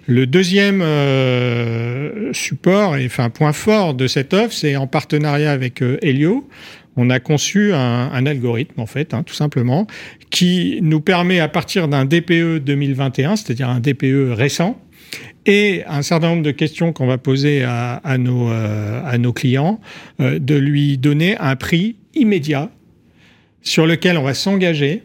Le 0.07 0.27
deuxième 0.27 0.83
support, 2.33 2.97
et 2.97 3.05
enfin 3.05 3.29
point 3.29 3.53
fort 3.53 3.93
de 3.93 4.07
cette 4.07 4.33
offre, 4.33 4.53
c'est 4.53 4.75
en 4.75 4.87
partenariat 4.87 5.53
avec 5.53 5.81
Helio 6.01 6.45
on 6.95 7.09
a 7.09 7.19
conçu 7.19 7.73
un, 7.73 8.25
algorithme, 8.25 8.79
en 8.79 8.85
fait, 8.85 9.13
hein, 9.13 9.23
tout 9.23 9.33
simplement, 9.33 9.87
qui 10.29 10.79
nous 10.81 11.01
permet, 11.01 11.39
à 11.39 11.47
partir 11.47 11.87
d'un 11.87 12.05
DPE 12.05 12.59
2021, 12.59 13.35
c'est-à-dire 13.35 13.69
un 13.69 13.79
DPE 13.79 14.31
récent, 14.31 14.79
et 15.45 15.83
un 15.87 16.01
certain 16.01 16.29
nombre 16.29 16.43
de 16.43 16.51
questions 16.51 16.93
qu'on 16.93 17.07
va 17.07 17.17
poser 17.17 17.63
à, 17.63 18.01
euh, 18.05 19.17
nos 19.17 19.33
clients, 19.33 19.79
euh, 20.19 20.39
de 20.39 20.55
lui 20.55 20.97
donner 20.97 21.37
un 21.37 21.55
prix 21.55 21.97
immédiat 22.15 22.69
sur 23.61 23.85
lequel 23.85 24.17
on 24.17 24.23
va 24.23 24.33
s'engager 24.33 25.03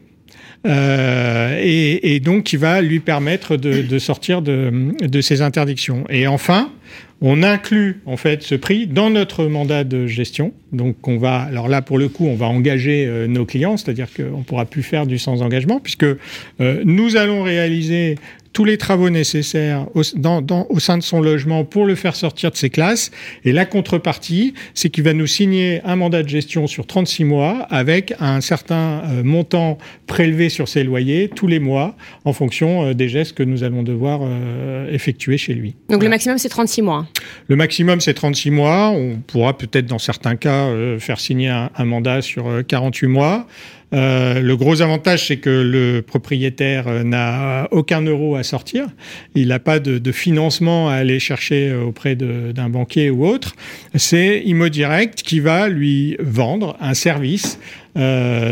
euh, 0.66 1.58
et, 1.62 2.20
donc 2.20 2.44
qui 2.44 2.56
va 2.56 2.80
lui 2.80 3.00
permettre 3.00 3.56
de, 3.56 3.98
sortir 3.98 4.42
de, 4.42 5.20
ces 5.20 5.40
interdictions. 5.40 6.04
Et 6.08 6.26
enfin, 6.26 6.70
on 7.20 7.42
inclut 7.42 8.00
en 8.06 8.16
fait 8.16 8.42
ce 8.42 8.54
prix 8.54 8.86
dans 8.86 9.10
notre 9.10 9.46
mandat 9.46 9.84
de 9.84 10.06
gestion. 10.06 10.52
Donc 10.72 11.08
on 11.08 11.18
va, 11.18 11.40
alors 11.40 11.68
là 11.68 11.82
pour 11.82 11.98
le 11.98 12.08
coup, 12.08 12.26
on 12.26 12.36
va 12.36 12.46
engager 12.46 13.06
euh, 13.06 13.26
nos 13.26 13.44
clients, 13.44 13.76
c'est-à-dire 13.76 14.08
qu'on 14.14 14.42
pourra 14.42 14.66
plus 14.66 14.82
faire 14.82 15.06
du 15.06 15.18
sans 15.18 15.42
engagement 15.42 15.80
puisque 15.80 16.04
euh, 16.04 16.82
nous 16.84 17.16
allons 17.16 17.42
réaliser 17.42 18.16
tous 18.52 18.64
les 18.64 18.78
travaux 18.78 19.10
nécessaires 19.10 19.86
au, 19.94 20.02
dans, 20.16 20.40
dans, 20.42 20.66
au 20.70 20.78
sein 20.78 20.98
de 20.98 21.02
son 21.02 21.20
logement 21.20 21.64
pour 21.64 21.86
le 21.86 21.94
faire 21.94 22.16
sortir 22.16 22.50
de 22.50 22.56
ses 22.56 22.70
classes. 22.70 23.10
Et 23.44 23.52
la 23.52 23.66
contrepartie, 23.66 24.54
c'est 24.74 24.90
qu'il 24.90 25.04
va 25.04 25.12
nous 25.12 25.26
signer 25.26 25.80
un 25.84 25.96
mandat 25.96 26.22
de 26.22 26.28
gestion 26.28 26.66
sur 26.66 26.86
36 26.86 27.24
mois 27.24 27.66
avec 27.70 28.14
un 28.20 28.40
certain 28.40 29.02
euh, 29.04 29.22
montant 29.22 29.78
prélevé 30.06 30.48
sur 30.48 30.68
ses 30.68 30.84
loyers 30.84 31.28
tous 31.28 31.46
les 31.46 31.58
mois 31.58 31.96
en 32.24 32.32
fonction 32.32 32.86
euh, 32.86 32.94
des 32.94 33.08
gestes 33.08 33.34
que 33.34 33.42
nous 33.42 33.64
allons 33.64 33.82
devoir 33.82 34.20
euh, 34.22 34.92
effectuer 34.92 35.38
chez 35.38 35.54
lui. 35.54 35.70
Donc 35.70 35.98
voilà. 35.98 36.04
le 36.04 36.10
maximum, 36.10 36.38
c'est 36.38 36.48
36 36.48 36.82
mois 36.82 37.06
Le 37.48 37.56
maximum, 37.56 38.00
c'est 38.00 38.14
36 38.14 38.50
mois. 38.50 38.90
On 38.90 39.16
pourra 39.26 39.56
peut-être 39.56 39.86
dans 39.86 39.98
certains 39.98 40.36
cas 40.36 40.68
faire 40.98 41.20
signer 41.20 41.48
un, 41.48 41.70
un 41.76 41.84
mandat 41.84 42.22
sur 42.22 42.46
48 42.66 43.06
euh, 43.06 43.10
mois. 43.10 43.46
Euh, 43.94 44.40
le 44.40 44.56
gros 44.56 44.82
avantage, 44.82 45.28
c'est 45.28 45.38
que 45.38 45.48
le 45.48 46.02
propriétaire 46.02 46.88
euh, 46.88 47.02
n'a 47.04 47.68
aucun 47.70 48.02
euro 48.02 48.36
à 48.36 48.42
sortir. 48.42 48.86
Il 49.34 49.48
n'a 49.48 49.58
pas 49.58 49.78
de, 49.78 50.12
financement 50.12 50.88
à 50.88 50.94
aller 50.94 51.18
chercher 51.18 51.68
euh, 51.68 51.84
auprès 51.84 52.14
d'un 52.14 52.68
banquier 52.68 53.10
ou 53.10 53.26
autre. 53.26 53.54
C'est 53.94 54.42
Imo 54.44 54.68
Direct 54.68 55.22
qui 55.22 55.40
va 55.40 55.68
lui 55.68 56.16
vendre 56.20 56.76
un 56.80 56.94
service 56.94 57.58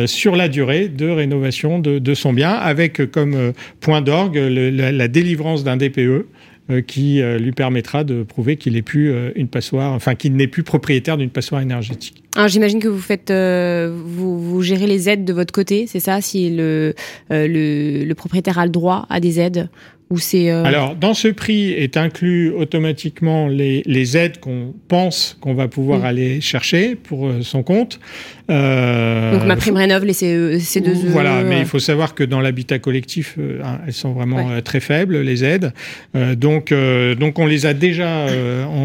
sur 0.06 0.34
la 0.34 0.48
durée 0.48 0.88
de 0.88 1.08
rénovation 1.08 1.78
de, 1.78 2.14
son 2.14 2.32
bien, 2.32 2.50
avec 2.50 3.12
comme 3.12 3.52
point 3.78 4.02
d'orgue 4.02 4.36
la, 4.36 5.06
délivrance 5.06 5.62
d'un 5.62 5.76
DPE 5.76 6.26
qui 6.86 7.22
lui 7.22 7.52
permettra 7.52 8.02
de 8.04 8.22
prouver 8.22 8.56
qu'il 8.56 8.76
est 8.76 8.82
plus 8.82 9.14
une 9.36 9.48
passoire, 9.48 9.92
enfin 9.92 10.14
qu'il 10.14 10.34
n'est 10.34 10.48
plus 10.48 10.62
propriétaire 10.62 11.16
d'une 11.16 11.30
passoire 11.30 11.60
énergétique. 11.60 12.22
Alors 12.34 12.48
j'imagine 12.48 12.80
que 12.80 12.88
vous 12.88 13.00
faites, 13.00 13.30
vous, 13.30 14.38
vous, 14.38 14.62
gérez 14.62 14.86
les 14.86 15.08
aides 15.08 15.24
de 15.24 15.32
votre 15.32 15.52
côté, 15.52 15.86
c'est 15.86 16.00
ça 16.00 16.20
Si 16.20 16.50
le, 16.50 16.94
le, 17.30 18.04
le 18.04 18.14
propriétaire 18.14 18.58
a 18.58 18.66
le 18.66 18.72
droit 18.72 19.06
à 19.10 19.20
des 19.20 19.38
aides 19.38 19.68
euh, 20.12 20.64
Alors, 20.64 20.94
dans 20.94 21.14
ce 21.14 21.28
prix 21.28 21.72
est 21.72 21.96
inclus 21.96 22.52
automatiquement 22.52 23.48
les, 23.48 23.82
les 23.86 24.16
aides 24.16 24.38
qu'on 24.38 24.72
pense 24.86 25.36
qu'on 25.40 25.54
va 25.54 25.66
pouvoir 25.66 26.00
mm. 26.00 26.04
aller 26.04 26.40
chercher 26.40 26.94
pour 26.94 27.26
euh, 27.26 27.42
son 27.42 27.62
compte. 27.62 27.98
Euh, 28.50 29.32
Donc 29.32 29.44
ma 29.46 29.56
prime 29.56 29.76
rénov, 29.76 30.04
les 30.04 30.12
ces 30.12 30.80
deux 30.80 30.94
Voilà, 31.08 31.42
mais 31.42 31.60
il 31.60 31.66
faut 31.66 31.78
savoir 31.78 32.14
que 32.14 32.24
dans 32.24 32.40
l'habitat 32.40 32.78
collectif, 32.78 33.38
hein, 33.38 33.80
elles 33.86 33.92
sont 33.92 34.12
vraiment 34.12 34.60
très 34.62 34.80
faibles, 34.80 35.18
les 35.18 35.44
aides. 35.44 35.72
donc, 36.36 36.72
donc 37.18 37.38
on 37.38 37.46
les 37.46 37.66
a 37.66 37.74
déjà, 37.74 38.26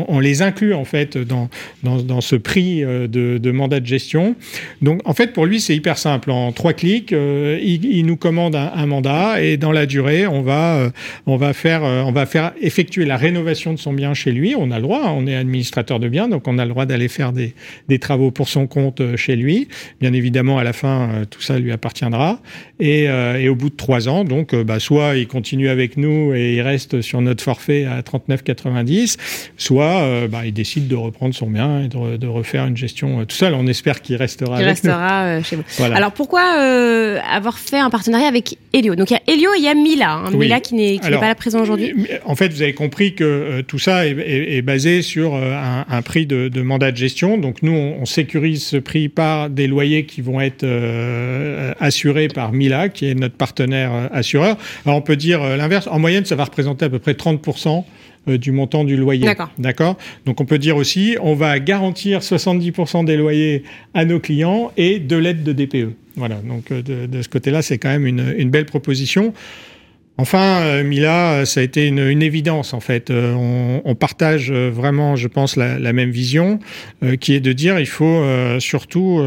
on, 0.07 0.19
les 0.19 0.41
inclut 0.41 0.73
en 0.73 0.85
fait 0.85 1.17
dans, 1.17 1.49
dans, 1.83 1.97
dans 2.01 2.21
ce 2.21 2.35
prix 2.35 2.81
de, 2.81 3.07
de, 3.37 3.51
mandat 3.51 3.79
de 3.79 3.85
gestion. 3.85 4.35
Donc 4.81 5.01
en 5.05 5.13
fait, 5.13 5.33
pour 5.33 5.45
lui, 5.45 5.59
c'est 5.59 5.75
hyper 5.75 5.97
simple. 5.97 6.31
En 6.31 6.51
trois 6.51 6.73
clics, 6.73 7.11
il, 7.11 7.85
il, 7.85 8.05
nous 8.05 8.17
commande 8.17 8.55
un, 8.55 8.71
un, 8.73 8.85
mandat 8.85 9.41
et 9.41 9.57
dans 9.57 9.71
la 9.71 9.85
durée, 9.85 10.27
on 10.27 10.41
va 10.41 10.91
on 11.25 11.37
va 11.37 11.53
faire, 11.53 11.83
euh, 11.83 12.03
on 12.03 12.11
va 12.11 12.25
faire 12.25 12.53
effectuer 12.59 13.05
la 13.05 13.17
rénovation 13.17 13.73
de 13.73 13.79
son 13.79 13.93
bien 13.93 14.13
chez 14.13 14.31
lui. 14.31 14.55
On 14.57 14.71
a 14.71 14.77
le 14.77 14.83
droit, 14.83 15.03
hein, 15.05 15.13
on 15.15 15.27
est 15.27 15.35
administrateur 15.35 15.99
de 15.99 16.07
biens, 16.07 16.27
donc 16.27 16.47
on 16.47 16.57
a 16.57 16.65
le 16.65 16.71
droit 16.71 16.85
d'aller 16.85 17.07
faire 17.07 17.31
des, 17.33 17.53
travaux 17.99 18.31
pour 18.31 18.47
son 18.47 18.67
compte 18.67 19.01
euh, 19.01 19.17
chez 19.17 19.35
lui. 19.35 19.50
Bien 19.99 20.13
évidemment, 20.13 20.57
à 20.57 20.63
la 20.63 20.73
fin, 20.73 21.09
euh, 21.09 21.25
tout 21.25 21.41
ça 21.41 21.59
lui 21.59 21.71
appartiendra. 21.71 22.39
Et, 22.79 23.07
au 23.47 23.55
bout 23.55 23.69
de 23.69 23.75
trois 23.75 24.07
ans, 24.07 24.23
donc, 24.23 24.55
bah, 24.55 24.79
soit 24.79 25.15
il 25.15 25.27
continue 25.27 25.69
avec 25.69 25.97
nous 25.97 26.33
et 26.33 26.55
il 26.55 26.61
reste 26.61 27.01
sur 27.01 27.21
notre 27.21 27.43
forfait 27.43 27.85
à 27.85 28.01
39,90, 28.01 29.17
soit 29.57 30.27
bah, 30.27 30.45
il 30.45 30.53
décide 30.53 30.87
de 30.87 30.95
reprendre 30.95 31.35
son 31.35 31.49
bien 31.49 31.83
et 31.83 31.87
de, 31.87 32.27
refaire 32.27 32.65
une 32.65 32.77
gestion 32.77 33.25
tout 33.25 33.35
seul. 33.35 33.53
On 33.53 33.67
espère 33.67 34.01
qu'il 34.01 34.15
restera 34.15 34.61
il 34.61 34.65
restera 34.65 35.43
chez 35.43 35.57
vous. 35.57 35.63
Alors 35.83 36.11
pourquoi 36.11 36.41
avoir 36.41 37.59
fait 37.59 37.77
un 37.77 37.89
partenariat 37.89 38.27
avec 38.27 38.57
Helio 38.73 38.95
Donc 38.95 39.11
il 39.11 39.13
y 39.13 39.17
a 39.17 39.21
Helio 39.27 39.53
et 39.53 39.57
il 39.57 39.63
y 39.63 39.67
a 39.67 39.73
Mila. 39.73 40.13
Hein. 40.13 40.31
Mila 40.31 40.59
qui 40.59 40.75
n'est 40.75 40.99
pas 40.99 41.27
là 41.27 41.35
présent 41.35 41.61
aujourd'hui 41.61 41.93
En 42.25 42.35
fait, 42.35 42.49
vous 42.49 42.61
avez 42.61 42.73
compris 42.73 43.13
que 43.15 43.23
euh, 43.23 43.61
tout 43.63 43.79
ça 43.79 44.05
est, 44.07 44.61
basé 44.61 45.01
sur 45.01 45.35
euh, 45.35 45.53
un, 45.89 46.01
prix 46.01 46.25
de, 46.25 46.61
mandat 46.61 46.91
de 46.91 46.97
gestion. 46.97 47.37
Donc 47.37 47.61
nous, 47.61 47.73
on, 47.73 48.05
sécurise 48.05 48.63
ce 48.63 48.77
prix 48.77 49.09
par 49.09 49.40
des 49.49 49.67
loyers 49.67 50.05
qui 50.05 50.21
vont 50.21 50.41
être 50.41 50.63
euh, 50.63 51.73
assurés 51.79 52.27
par 52.27 52.51
Mila, 52.51 52.89
qui 52.89 53.07
est 53.07 53.15
notre 53.15 53.35
partenaire 53.35 54.09
assureur. 54.11 54.57
Alors 54.85 54.97
on 54.97 55.01
peut 55.01 55.15
dire 55.15 55.41
l'inverse. 55.57 55.87
En 55.87 55.99
moyenne, 55.99 56.25
ça 56.25 56.35
va 56.35 56.45
représenter 56.45 56.85
à 56.85 56.89
peu 56.89 56.99
près 56.99 57.13
30% 57.13 57.83
du 58.27 58.51
montant 58.51 58.83
du 58.83 58.95
loyer. 58.95 59.27
D'accord. 59.57 59.97
Donc 60.25 60.41
on 60.41 60.45
peut 60.45 60.59
dire 60.59 60.77
aussi, 60.77 61.17
on 61.21 61.33
va 61.33 61.59
garantir 61.59 62.19
70% 62.19 63.03
des 63.03 63.17
loyers 63.17 63.63
à 63.93 64.05
nos 64.05 64.19
clients 64.19 64.71
et 64.77 64.99
de 64.99 65.15
l'aide 65.15 65.43
de 65.43 65.53
DPE. 65.53 65.93
Voilà. 66.15 66.35
Donc 66.35 66.71
de, 66.71 67.21
ce 67.21 67.29
côté-là, 67.29 67.61
c'est 67.61 67.79
quand 67.79 67.89
même 67.89 68.05
une, 68.05 68.35
une 68.37 68.49
belle 68.49 68.65
proposition. 68.65 69.33
Enfin, 70.21 70.61
euh, 70.61 70.83
Mila, 70.83 71.31
euh, 71.31 71.45
ça 71.45 71.61
a 71.61 71.63
été 71.63 71.87
une, 71.87 72.21
évidence 72.21 72.75
en 72.75 72.79
fait. 72.79 73.09
Euh, 73.09 73.33
on, 73.83 73.95
partage 73.95 74.51
vraiment, 74.51 75.15
je 75.15 75.27
pense, 75.27 75.55
la, 75.55 75.93
même 75.93 76.11
vision, 76.11 76.59
qui 77.19 77.33
est 77.33 77.39
de 77.39 77.53
dire 77.53 77.79
il 77.79 77.87
faut 77.87 78.23
surtout 78.59 79.21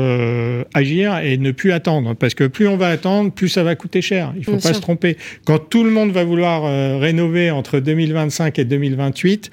agir 0.72 1.18
et 1.18 1.36
ne 1.36 1.50
plus 1.50 1.72
attendre, 1.72 2.14
parce 2.14 2.34
que 2.34 2.44
plus 2.44 2.66
on 2.66 2.76
va 2.76 2.88
attendre, 2.88 3.30
plus 3.30 3.48
ça 3.48 3.62
va 3.62 3.74
coûter 3.74 4.02
cher. 4.02 4.32
Il 4.36 4.40
ne 4.40 4.44
faut 4.44 4.56
pas 4.56 4.74
se 4.74 4.80
tromper. 4.80 5.16
Quand 5.44 5.58
tout 5.58 5.84
le 5.84 5.90
monde 5.90 6.12
va 6.12 6.24
vouloir 6.24 6.62
rénover 7.00 7.50
entre 7.50 7.78
2025 7.78 8.58
et 8.58 8.64
2028 8.64 9.50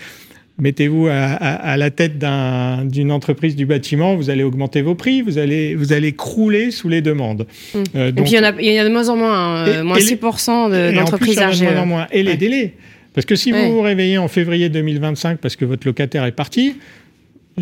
mettez-vous 0.62 1.08
à, 1.12 1.76
la 1.76 1.90
tête 1.90 2.14
d'une 2.20 3.12
entreprise 3.12 3.56
du 3.56 3.66
bâtiment, 3.66 4.16
vous 4.16 4.30
allez 4.30 4.44
augmenter 4.44 4.82
vos 4.82 4.96
prix, 4.96 5.22
vous 5.22 5.38
allez, 5.38 5.76
vous 5.76 5.92
allez 5.92 6.14
crouler 6.14 6.72
sous 6.72 6.88
les 6.88 7.02
demandes. 7.02 7.48
Mmh. 7.74 7.80
Euh, 7.96 8.10
et 8.10 8.14
puis 8.14 8.32
il 8.32 8.36
y, 8.36 8.40
en 8.40 8.44
a, 8.44 8.54
il 8.60 8.72
y, 8.72 8.80
a, 8.80 8.84
de 8.84 8.90
moins 8.90 9.10
en 9.10 9.18
moins, 9.18 9.84
moins 9.84 9.98
6% 9.98 10.94
d'entreprises 10.94 11.36
de, 11.36 11.64
moins 11.66 11.82
en 11.82 11.86
moins. 11.86 12.08
Et 12.12 12.24
les 12.24 12.38
délais. 12.38 12.76
Parce 13.14 13.26
que 13.26 13.36
si 13.36 13.52
vous 13.52 13.72
vous 13.72 13.82
réveillez 13.82 14.18
en 14.18 14.30
février 14.30 14.70
2025 14.70 15.40
parce 15.40 15.58
que 15.58 15.66
votre 15.66 15.86
locataire 15.86 16.24
est 16.26 16.32
parti, 16.32 16.76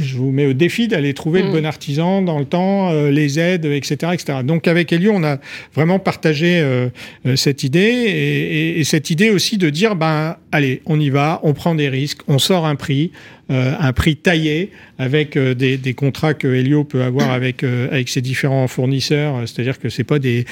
je 0.01 0.17
vous 0.17 0.31
mets 0.31 0.45
au 0.45 0.53
défi 0.53 0.87
d'aller 0.87 1.13
trouver 1.13 1.41
le 1.41 1.49
mm. 1.49 1.53
bon 1.53 1.65
artisan 1.65 2.21
dans 2.21 2.39
le 2.39 2.45
temps, 2.45 2.91
euh, 2.91 3.11
les 3.11 3.39
aides, 3.39 3.65
etc., 3.65 4.11
etc. 4.13 4.39
Donc 4.43 4.67
avec 4.67 4.91
Elio, 4.91 5.11
on 5.13 5.23
a 5.23 5.37
vraiment 5.73 5.99
partagé 5.99 6.59
euh, 6.59 6.89
euh, 7.25 7.35
cette 7.35 7.63
idée 7.63 7.79
et, 7.79 8.79
et, 8.79 8.83
cette 8.83 9.09
idée 9.09 9.29
aussi 9.29 9.57
de 9.57 9.69
dire, 9.69 9.95
ben 9.95 10.37
allez, 10.51 10.81
on 10.85 10.99
y 10.99 11.09
va, 11.09 11.39
on 11.43 11.53
prend 11.53 11.75
des 11.75 11.89
risques, 11.89 12.21
on 12.27 12.39
sort 12.39 12.65
un 12.65 12.75
prix, 12.75 13.11
euh, 13.51 13.73
un 13.79 13.93
prix 13.93 14.15
taillé 14.15 14.69
avec 14.99 15.37
euh, 15.37 15.55
des, 15.55 15.77
des, 15.77 15.93
contrats 15.93 16.33
que 16.33 16.47
Helio 16.47 16.83
peut 16.83 17.01
avoir 17.01 17.31
avec 17.31 17.63
euh, 17.63 17.87
avec 17.89 18.09
ses 18.09 18.21
différents 18.21 18.67
fournisseurs. 18.67 19.47
C'est-à-dire 19.47 19.79
que 19.79 19.89
c'est 19.89 20.03
pas 20.03 20.19
des 20.19 20.45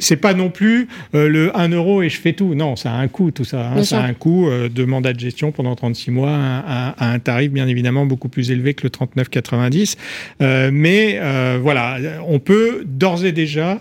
c'est 0.00 0.16
pas 0.16 0.32
non 0.32 0.48
plus 0.48 0.88
le 1.12 1.50
1 1.56 1.68
euro 1.70 2.02
et 2.02 2.08
je 2.08 2.18
fais 2.18 2.32
tout. 2.32 2.54
Non, 2.54 2.76
ça 2.76 2.92
a 2.92 2.96
un 2.96 3.08
coût 3.08 3.32
tout 3.32 3.44
ça. 3.44 3.72
Hein. 3.72 3.82
Ça 3.82 4.00
a 4.00 4.06
un 4.06 4.14
coût 4.14 4.48
de 4.50 4.84
mandat 4.84 5.12
de 5.12 5.20
gestion 5.20 5.50
pendant 5.50 5.74
36 5.74 6.10
mois 6.12 6.30
à, 6.32 7.10
un 7.12 7.18
tarif 7.18 7.50
bien 7.50 7.66
évidemment 7.66 8.06
beaucoup 8.06 8.28
plus 8.28 8.50
élevé 8.50 8.74
que 8.74 8.84
le 8.84 8.90
39,90. 8.90 10.70
mais 10.70 11.20
voilà, 11.60 11.98
on 12.26 12.38
peut 12.38 12.84
d'ores 12.86 13.24
et 13.24 13.32
déjà 13.32 13.80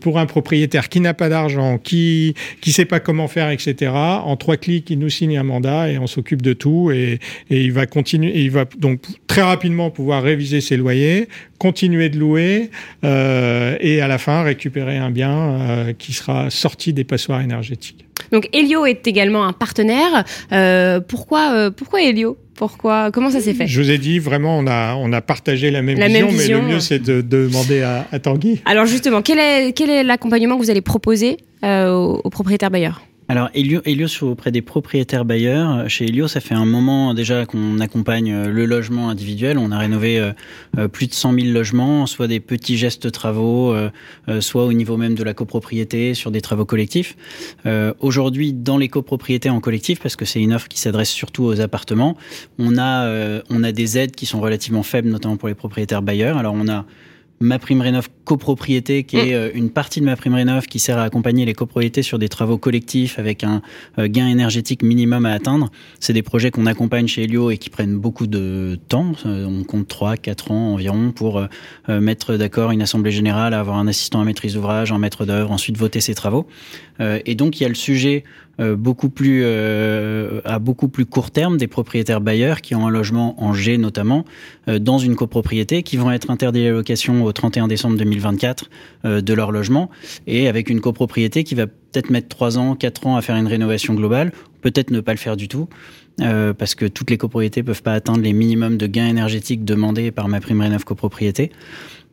pour 0.00 0.18
un 0.18 0.26
propriétaire 0.26 0.88
qui 0.88 1.00
n'a 1.00 1.14
pas 1.14 1.28
d'argent, 1.28 1.78
qui 1.78 2.34
qui 2.60 2.72
sait 2.72 2.84
pas 2.84 2.98
comment 2.98 3.28
faire, 3.28 3.50
etc. 3.50 3.92
En 3.92 4.36
trois 4.36 4.56
clics, 4.56 4.90
il 4.90 4.98
nous 4.98 5.10
signe 5.10 5.38
un 5.38 5.44
mandat 5.44 5.90
et 5.90 5.98
on 5.98 6.08
s'occupe 6.08 6.42
de 6.42 6.52
tout 6.52 6.90
et, 6.90 7.20
et 7.50 7.62
il 7.62 7.72
va 7.72 7.86
continuer, 7.86 8.32
il 8.40 8.50
va 8.50 8.64
donc 8.80 9.02
très 9.26 9.42
rapidement 9.42 9.90
pouvoir 9.90 10.22
réviser 10.22 10.60
ses 10.60 10.76
loyers, 10.76 11.28
continuer 11.58 12.08
de 12.08 12.18
louer 12.18 12.70
euh, 13.04 13.76
et 13.80 14.00
à 14.00 14.08
la 14.08 14.18
fin 14.18 14.42
récupérer 14.42 14.96
un 14.96 15.10
bien 15.10 15.30
euh, 15.32 15.92
qui 15.92 16.12
sera 16.12 16.50
sorti 16.50 16.92
des 16.92 17.04
passoires 17.04 17.40
énergétiques. 17.40 18.06
Donc 18.32 18.48
Helio 18.52 18.86
est 18.86 19.06
également 19.06 19.44
un 19.44 19.52
partenaire. 19.52 20.24
Euh, 20.52 21.00
pourquoi, 21.00 21.70
pourquoi 21.70 22.02
Helio? 22.02 22.36
Pourquoi 22.54 23.10
Comment 23.10 23.30
ça 23.30 23.40
s'est 23.40 23.54
fait? 23.54 23.66
Je 23.66 23.80
vous 23.80 23.90
ai 23.90 23.96
dit, 23.96 24.18
vraiment, 24.18 24.58
on 24.58 24.66
a, 24.66 24.94
on 24.94 25.12
a 25.12 25.22
partagé 25.22 25.70
la 25.70 25.80
même, 25.80 25.98
vision, 25.98 26.28
mais 26.30 26.48
le 26.48 26.62
mieux, 26.62 26.80
c'est 26.80 26.98
de, 26.98 27.22
demander 27.22 27.82
à, 27.82 28.18
Tanguy. 28.18 28.60
Alors 28.66 28.84
justement, 28.84 29.22
quel 29.22 29.38
est, 29.38 29.72
quel 29.72 29.88
est 29.88 30.04
l'accompagnement 30.04 30.58
que 30.58 30.62
vous 30.62 30.70
allez 30.70 30.82
proposer 30.82 31.38
aux 31.62 32.30
propriétaires 32.30 32.70
bailleurs 32.70 33.00
alors, 33.30 33.48
Helios 33.54 34.24
auprès 34.24 34.50
des 34.50 34.60
propriétaires 34.60 35.24
bailleurs. 35.24 35.88
Chez 35.88 36.06
Helios, 36.06 36.26
ça 36.26 36.40
fait 36.40 36.56
un 36.56 36.64
moment 36.64 37.14
déjà 37.14 37.46
qu'on 37.46 37.78
accompagne 37.78 38.32
euh, 38.32 38.48
le 38.48 38.66
logement 38.66 39.08
individuel. 39.08 39.56
On 39.56 39.70
a 39.70 39.78
rénové 39.78 40.18
euh, 40.18 40.32
euh, 40.78 40.88
plus 40.88 41.06
de 41.06 41.14
100 41.14 41.34
000 41.34 41.46
logements, 41.52 42.06
soit 42.06 42.26
des 42.26 42.40
petits 42.40 42.76
gestes 42.76 43.12
travaux, 43.12 43.72
soit 44.40 44.64
au 44.64 44.72
niveau 44.72 44.96
même 44.96 45.14
de 45.14 45.22
la 45.22 45.32
copropriété, 45.32 46.14
sur 46.14 46.32
des 46.32 46.40
travaux 46.40 46.64
collectifs. 46.64 47.16
Aujourd'hui, 48.00 48.52
dans 48.52 48.78
les 48.78 48.88
copropriétés 48.88 49.48
en 49.48 49.60
collectif, 49.60 50.00
parce 50.00 50.16
que 50.16 50.24
c'est 50.24 50.42
une 50.42 50.52
offre 50.52 50.66
qui 50.66 50.80
s'adresse 50.80 51.10
surtout 51.10 51.44
aux 51.44 51.60
appartements, 51.60 52.16
on 52.58 52.78
a, 52.78 53.42
on 53.48 53.62
a 53.62 53.70
des 53.70 53.96
aides 53.96 54.16
qui 54.16 54.26
sont 54.26 54.40
relativement 54.40 54.82
faibles, 54.82 55.08
notamment 55.08 55.36
pour 55.36 55.48
les 55.48 55.54
propriétaires 55.54 56.02
bailleurs. 56.02 56.36
Alors, 56.36 56.54
on 56.54 56.68
a 56.68 56.84
ma 57.42 57.58
prime 57.58 57.80
rénov 57.80 58.08
copropriété, 58.26 59.04
qui 59.04 59.16
est 59.16 59.32
mm. 59.32 59.34
euh, 59.34 59.50
une 59.54 59.70
partie 59.70 60.00
de 60.00 60.04
ma 60.04 60.14
prime 60.14 60.34
rénov 60.34 60.66
qui 60.66 60.78
sert 60.78 60.98
à 60.98 61.04
accompagner 61.04 61.46
les 61.46 61.54
copropriétés 61.54 62.02
sur 62.02 62.18
des 62.18 62.28
travaux 62.28 62.58
collectifs 62.58 63.18
avec 63.18 63.44
un 63.44 63.62
euh, 63.98 64.08
gain 64.08 64.28
énergétique 64.28 64.82
minimum 64.82 65.24
à 65.24 65.32
atteindre. 65.32 65.70
C'est 66.00 66.12
des 66.12 66.22
projets 66.22 66.50
qu'on 66.50 66.66
accompagne 66.66 67.06
chez 67.06 67.24
Helio 67.24 67.50
et 67.50 67.56
qui 67.56 67.70
prennent 67.70 67.96
beaucoup 67.96 68.26
de 68.26 68.78
temps. 68.88 69.12
Euh, 69.24 69.46
on 69.46 69.64
compte 69.64 69.88
3, 69.88 70.18
4 70.18 70.50
ans 70.50 70.74
environ 70.74 71.12
pour 71.12 71.46
mettre 71.88 72.36
d'accord 72.36 72.70
une 72.70 72.82
assemblée 72.82 73.10
générale, 73.10 73.54
avoir 73.54 73.78
un 73.78 73.86
assistant 73.86 74.20
à 74.20 74.24
maîtrise 74.24 74.54
d'ouvrage, 74.54 74.92
un 74.92 74.98
maître 74.98 75.24
d'œuvre, 75.24 75.50
ensuite 75.50 75.76
voter 75.76 76.00
ses 76.00 76.14
travaux. 76.14 76.46
Et 77.00 77.34
donc 77.34 77.58
il 77.58 77.62
y 77.62 77.66
a 77.66 77.68
le 77.68 77.74
sujet 77.74 78.24
beaucoup 78.76 79.08
plus 79.08 79.40
euh, 79.44 80.40
à 80.44 80.58
beaucoup 80.58 80.88
plus 80.88 81.06
court 81.06 81.30
terme 81.30 81.56
des 81.56 81.66
propriétaires 81.66 82.20
bailleurs 82.20 82.60
qui 82.60 82.74
ont 82.74 82.86
un 82.86 82.90
logement 82.90 83.42
en 83.42 83.54
G 83.54 83.78
notamment 83.78 84.24
euh, 84.68 84.78
dans 84.78 84.98
une 84.98 85.16
copropriété 85.16 85.82
qui 85.82 85.96
vont 85.96 86.10
être 86.10 86.30
interdits 86.30 86.66
à 86.66 86.70
location 86.70 87.24
au 87.24 87.32
31 87.32 87.68
décembre 87.68 87.96
2024 87.96 88.70
de 89.04 89.34
leur 89.34 89.50
logement 89.50 89.88
et 90.26 90.46
avec 90.48 90.68
une 90.68 90.80
copropriété 90.80 91.42
qui 91.42 91.54
va 91.54 91.66
peut-être 91.66 92.10
mettre 92.10 92.28
3 92.28 92.58
ans, 92.58 92.74
4 92.74 93.06
ans 93.06 93.16
à 93.16 93.22
faire 93.22 93.36
une 93.36 93.46
rénovation 93.46 93.94
globale, 93.94 94.32
peut-être 94.60 94.90
ne 94.90 95.00
pas 95.00 95.12
le 95.12 95.18
faire 95.18 95.36
du 95.36 95.48
tout. 95.48 95.68
parce 96.18 96.74
que 96.74 96.84
toutes 96.84 97.10
les 97.10 97.16
copropriétés 97.16 97.62
peuvent 97.62 97.82
pas 97.82 97.94
atteindre 97.94 98.20
les 98.20 98.34
minimums 98.34 98.76
de 98.76 98.86
gains 98.86 99.08
énergétiques 99.08 99.64
demandés 99.64 100.10
par 100.10 100.28
ma 100.28 100.40
prime 100.40 100.60
rénov 100.60 100.84
copropriété. 100.84 101.50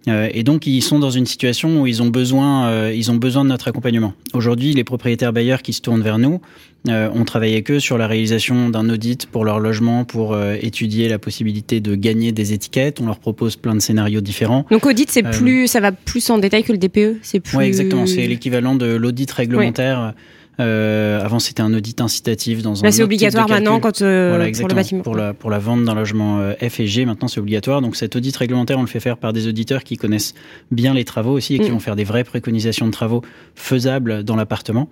Euh, 0.08 0.30
et 0.34 0.44
donc 0.44 0.68
ils 0.68 0.82
sont 0.82 1.00
dans 1.00 1.10
une 1.10 1.26
situation 1.26 1.82
où 1.82 1.88
ils 1.88 2.02
ont 2.02 2.08
besoin, 2.08 2.68
euh, 2.68 2.94
ils 2.96 3.12
ont 3.12 3.16
besoin 3.16 3.44
de 3.44 3.50
notre 3.50 3.68
accompagnement. 3.68 4.14
Aujourd'hui, 4.34 4.74
les 4.74 4.84
propriétaires 4.84 5.34
bailleurs 5.34 5.62
qui 5.62 5.74
se 5.74 5.82
tournent 5.82 6.02
vers 6.02 6.18
nous, 6.18 6.42
euh, 6.88 7.10
on 7.14 7.26
travaille 7.26 7.54
avec 7.54 7.70
eux 7.72 7.80
sur 7.80 7.98
la 7.98 8.08
réalisation 8.08 8.70
d'un 8.70 8.90
audit 8.90 9.26
pour 9.26 9.44
leur 9.44 9.60
logement, 9.60 10.06
pour 10.06 10.38
étudier 10.62 11.10
la 11.10 11.20
possibilité 11.20 11.82
de 11.82 11.96
gagner 11.96 12.32
des 12.32 12.54
étiquettes. 12.54 13.02
On 13.02 13.06
leur 13.06 13.20
propose 13.20 13.56
plein 13.56 13.76
de 13.76 13.80
scénarios 13.80 14.22
différents. 14.22 14.66
Donc 14.72 14.86
audit, 14.86 15.10
c'est 15.12 15.24
plus, 15.24 15.68
ça 15.68 15.80
va 15.80 15.92
plus 15.92 16.30
en 16.30 16.38
détail 16.38 16.64
que 16.64 16.72
le 16.72 16.78
DPE, 16.78 17.20
c'est 17.22 17.40
plus. 17.40 17.58
Oui, 17.58 17.66
exactement. 17.66 18.06
C'est 18.06 18.28
l'équivalent 18.28 18.76
de 18.76 18.86
l'audit 18.86 19.30
réglementaire. 19.32 20.14
Euh, 20.60 21.24
avant, 21.24 21.40
c'était 21.40 21.62
un 21.62 21.74
audit 21.74 22.02
incitatif 22.02 22.64
dans 22.64 22.84
un. 22.84 22.92
c'est 22.92 23.04
obligatoire 23.04 23.48
maintenant 23.48 23.80
quand 23.80 24.02
euh, 24.02 24.52
pour 24.60 24.68
le 24.68 24.76
bâtiment. 24.76 25.04
Pour 25.04 25.16
la, 25.16 25.34
pour 25.34 25.52
la 25.52 25.60
vente 25.60 25.86
d'un 25.86 25.94
logement 25.94 26.40
euh, 26.40 26.54
F 26.68 26.80
et 26.80 26.88
G, 26.88 27.06
maintenant 27.06 27.28
c'est 27.28 27.40
obligatoire. 27.40 27.82
Donc 27.82 27.96
cet 27.96 28.16
audit 28.16 28.36
réglementaire, 28.36 28.80
on 28.80 28.82
le 28.82 28.88
fait 28.88 29.00
faire 29.00 29.18
par 29.18 29.34
des 29.34 29.48
auditeurs 29.48 29.84
qui 29.84 29.98
connaissent 29.98 30.34
bien 30.72 30.94
les 30.94 31.06
travaux 31.06 31.34
aussi 31.34 31.56
et 31.56 31.60
qui 31.60 31.70
mm. 31.70 31.74
vont 31.74 31.80
faire 31.80 31.96
des 31.96 32.04
vraies 32.04 32.24
préconisations 32.24 32.88
de 32.88 32.92
travaux 32.92 33.22
faisables 33.56 34.24
dans 34.24 34.36
l'appartement. 34.36 34.90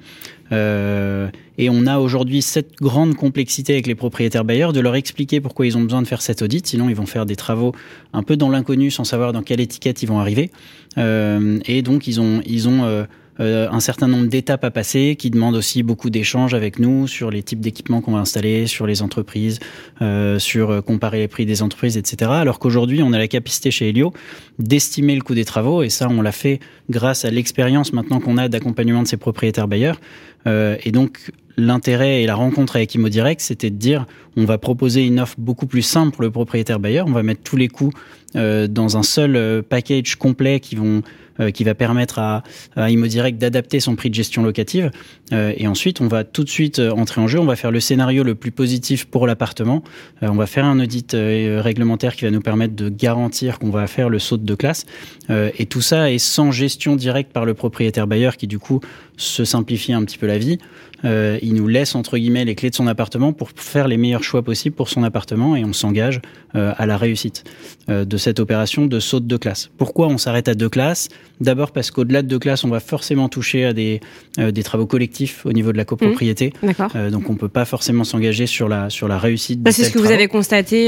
Euh, 0.52 1.30
et 1.58 1.70
on 1.70 1.88
a 1.88 1.98
aujourd'hui 1.98 2.42
cette 2.42 2.76
grande 2.76 3.16
complexité 3.16 3.74
avec 3.74 3.88
les 3.88 3.96
propriétaires 3.96 4.46
bailleurs 4.46 4.74
de 4.74 4.80
leur 4.80 4.96
expliquer 4.96 5.42
pourquoi 5.42 5.66
ils 5.66 5.78
ont 5.78 5.82
besoin 5.82 6.02
de 6.02 6.08
faire 6.08 6.22
cet 6.22 6.42
audit. 6.42 6.68
Sinon, 6.68 6.90
ils 6.90 6.96
vont 6.96 7.08
faire 7.08 7.26
des 7.26 7.36
travaux 7.36 7.74
un 8.14 8.22
peu 8.22 8.38
dans 8.38 8.50
l'inconnu 8.50 8.92
sans 8.92 9.04
savoir 9.04 9.34
dans 9.34 9.42
quelle 9.42 9.60
étiquette 9.60 10.04
ils 10.04 10.08
vont 10.08 10.20
arriver. 10.20 10.52
Euh, 10.98 11.60
et 11.66 11.82
donc, 11.82 12.08
ils 12.08 12.22
ont, 12.22 12.42
ils 12.46 12.70
ont 12.70 13.06
euh, 13.40 13.68
un 13.70 13.80
certain 13.80 14.08
nombre 14.08 14.28
d'étapes 14.28 14.64
à 14.64 14.72
passer 14.72 15.16
qui 15.18 15.30
demandent 15.30 15.56
aussi 15.56 15.84
beaucoup 15.84 16.10
d'échanges 16.10 16.54
avec 16.54 16.80
nous 16.80 17.08
sur 17.08 17.32
les 17.32 17.44
types 17.44 17.60
d'équipements 17.60 18.02
qu'on 18.02 18.14
va 18.14 18.20
installer, 18.20 18.68
sur 18.68 18.88
les 18.88 19.02
entreprises, 19.02 19.60
euh, 20.02 20.40
sur 20.40 20.72
euh, 20.72 20.82
comparer 20.82 21.20
les 21.20 21.28
prix 21.28 21.46
des 21.46 21.62
entreprises, 21.62 21.98
etc. 21.98 22.32
Alors 22.34 22.60
qu'aujourd'hui, 22.60 23.04
on 23.04 23.14
a 23.14 23.18
la 23.18 23.28
capacité 23.28 23.72
chez 23.72 23.90
Helio 23.90 24.14
d'estimer 24.60 25.16
le 25.16 25.22
coût 25.22 25.36
des 25.36 25.46
travaux 25.46 25.84
et 25.84 25.90
ça, 25.90 26.08
on 26.10 26.22
l'a 26.22 26.32
fait 26.32 26.60
grâce 26.90 27.26
à 27.26 27.30
l'expérience 27.30 27.94
maintenant 27.94 28.20
qu'on 28.20 28.38
a 28.38 28.48
d'accompagnement 28.48 29.04
de 29.04 29.08
ces 29.08 29.18
propriétaires 29.18 29.68
bailleurs. 29.68 30.00
Euh, 30.48 30.78
et 30.84 30.92
donc, 30.92 31.32
l'intérêt 31.58 32.24
et 32.24 32.26
la 32.26 32.36
rencontre 32.36 32.76
avec 32.76 32.94
ImoDirect, 32.96 33.42
c'était 33.42 33.70
de 33.70 33.78
dire 33.78 34.06
on 34.36 34.46
va 34.46 34.58
proposer 34.58 35.06
une 35.06 35.20
offre 35.20 35.36
beaucoup 35.38 35.68
plus 35.68 35.82
simple 35.82 36.12
pour 36.12 36.24
le 36.24 36.32
propriétaire 36.32 36.80
bailleur, 36.80 37.08
on 37.08 37.12
va 37.12 37.24
mettre 37.24 37.42
tous 37.44 37.58
les 37.58 37.68
coûts 37.68 37.92
euh, 38.36 38.68
dans 38.68 38.98
un 38.98 39.04
seul 39.04 39.36
euh, 39.36 39.62
package 39.62 40.16
complet 40.16 40.60
qui 40.60 40.76
vont 40.76 41.02
euh, 41.42 41.52
qui 41.52 41.66
va 41.66 41.76
permettre 41.76 42.18
à, 42.20 42.44
à 42.78 42.90
ImoDirect 42.90 43.38
d'adapter 43.38 43.82
son 43.82 43.98
prix 43.98 44.10
de 44.10 44.16
gestion 44.16 44.42
locative. 44.42 44.90
Euh, 45.34 45.52
et 45.58 45.68
ensuite, 45.68 46.00
on 46.00 46.08
va 46.08 46.24
tout 46.24 46.46
de 46.46 46.50
suite 46.50 46.80
euh, 46.80 46.92
entrer 46.92 47.20
en 47.20 47.28
jeu. 47.28 47.40
On 47.40 47.46
va 47.46 47.58
faire 47.58 47.72
le 47.72 47.82
scénario 47.82 48.24
le 48.24 48.36
plus 48.36 48.52
positif 48.52 49.04
pour 49.04 49.28
l'appartement. 49.28 49.84
on 50.22 50.36
va 50.36 50.46
faire 50.46 50.64
un 50.64 50.80
audit 50.80 51.14
réglementaire 51.14 52.16
qui 52.16 52.24
va 52.24 52.32
nous 52.32 52.40
permettre 52.40 52.74
de 52.74 52.88
garantir 52.88 53.60
qu'on 53.60 53.70
va 53.70 53.86
faire 53.88 54.08
le 54.08 54.18
saut 54.18 54.38
de 54.38 54.56
classe. 54.56 54.86
et 55.30 55.66
tout 55.66 55.82
ça 55.82 56.12
est 56.12 56.20
sans 56.20 56.52
gestion 56.52 56.96
directe 56.96 57.34
par 57.34 57.46
le 57.46 57.54
propriétaire 57.54 58.08
bailleur 58.08 58.38
qui 58.38 58.48
du 58.48 58.60
coup 58.60 58.80
se 59.18 59.44
simplifie 59.44 59.94
un 59.94 60.04
petit 60.06 60.18
peu 60.18 60.28
la 60.28 60.38
vie. 60.38 60.58
Euh, 61.06 61.38
il 61.42 61.54
nous 61.54 61.68
laisse 61.68 61.96
entre 61.96 62.18
guillemets 62.18 62.46
les 62.46 62.56
clés 62.56 62.70
de 62.70 62.76
son 62.76 62.88
appartement 62.88 63.34
pour 63.34 63.52
faire 63.56 63.88
les 63.88 63.98
meilleurs 63.98 64.24
choix 64.24 64.42
possibles 64.42 64.76
pour 64.76 64.90
son 64.90 65.04
appartement 65.04 65.56
et 65.56 65.64
on 65.64 65.74
s'engage 65.74 66.22
euh, 66.56 66.74
à 66.78 66.86
la 66.86 66.98
réussite 66.98 67.44
euh, 67.90 68.06
de 68.06 68.18
cette 68.18 68.40
opération 68.40 68.88
de 68.88 69.00
saut 69.00 69.20
de 69.20 69.38
classe. 69.38 69.70
Pourquoi 69.78 70.08
on 70.08 70.18
s'arrête 70.18 70.48
à 70.48 70.56
deux 70.56 70.70
classes? 70.70 71.10
D'abord 71.42 71.72
parce 71.72 71.92
qu'au-delà 71.92 72.22
de 72.22 72.28
deux 72.28 72.40
classes, 72.40 72.64
on 72.64 72.70
va 72.70 72.80
forcément 72.80 73.30
toucher 73.30 73.66
à 73.66 73.74
des, 73.74 74.00
des 74.38 74.64
travaux 74.64 74.86
collectifs 74.86 75.46
au 75.46 75.52
niveau 75.52 75.72
de 75.74 75.78
la 75.78 75.86
copropriété. 75.86 76.54
Mmh, 76.64 77.10
donc 77.10 77.30
on 77.30 77.36
peut 77.36 77.50
pas 77.50 77.66
forcément 77.66 78.06
s'engager 78.06 78.48
sur 78.48 78.70
la 78.70 78.90
sur 78.90 79.08
la 79.08 79.18
réussite. 79.18 79.60
c'est 79.72 79.84
ce 79.84 79.92
que 79.92 80.00
vous 80.00 80.12
avez 80.12 80.28
constaté 80.28 80.86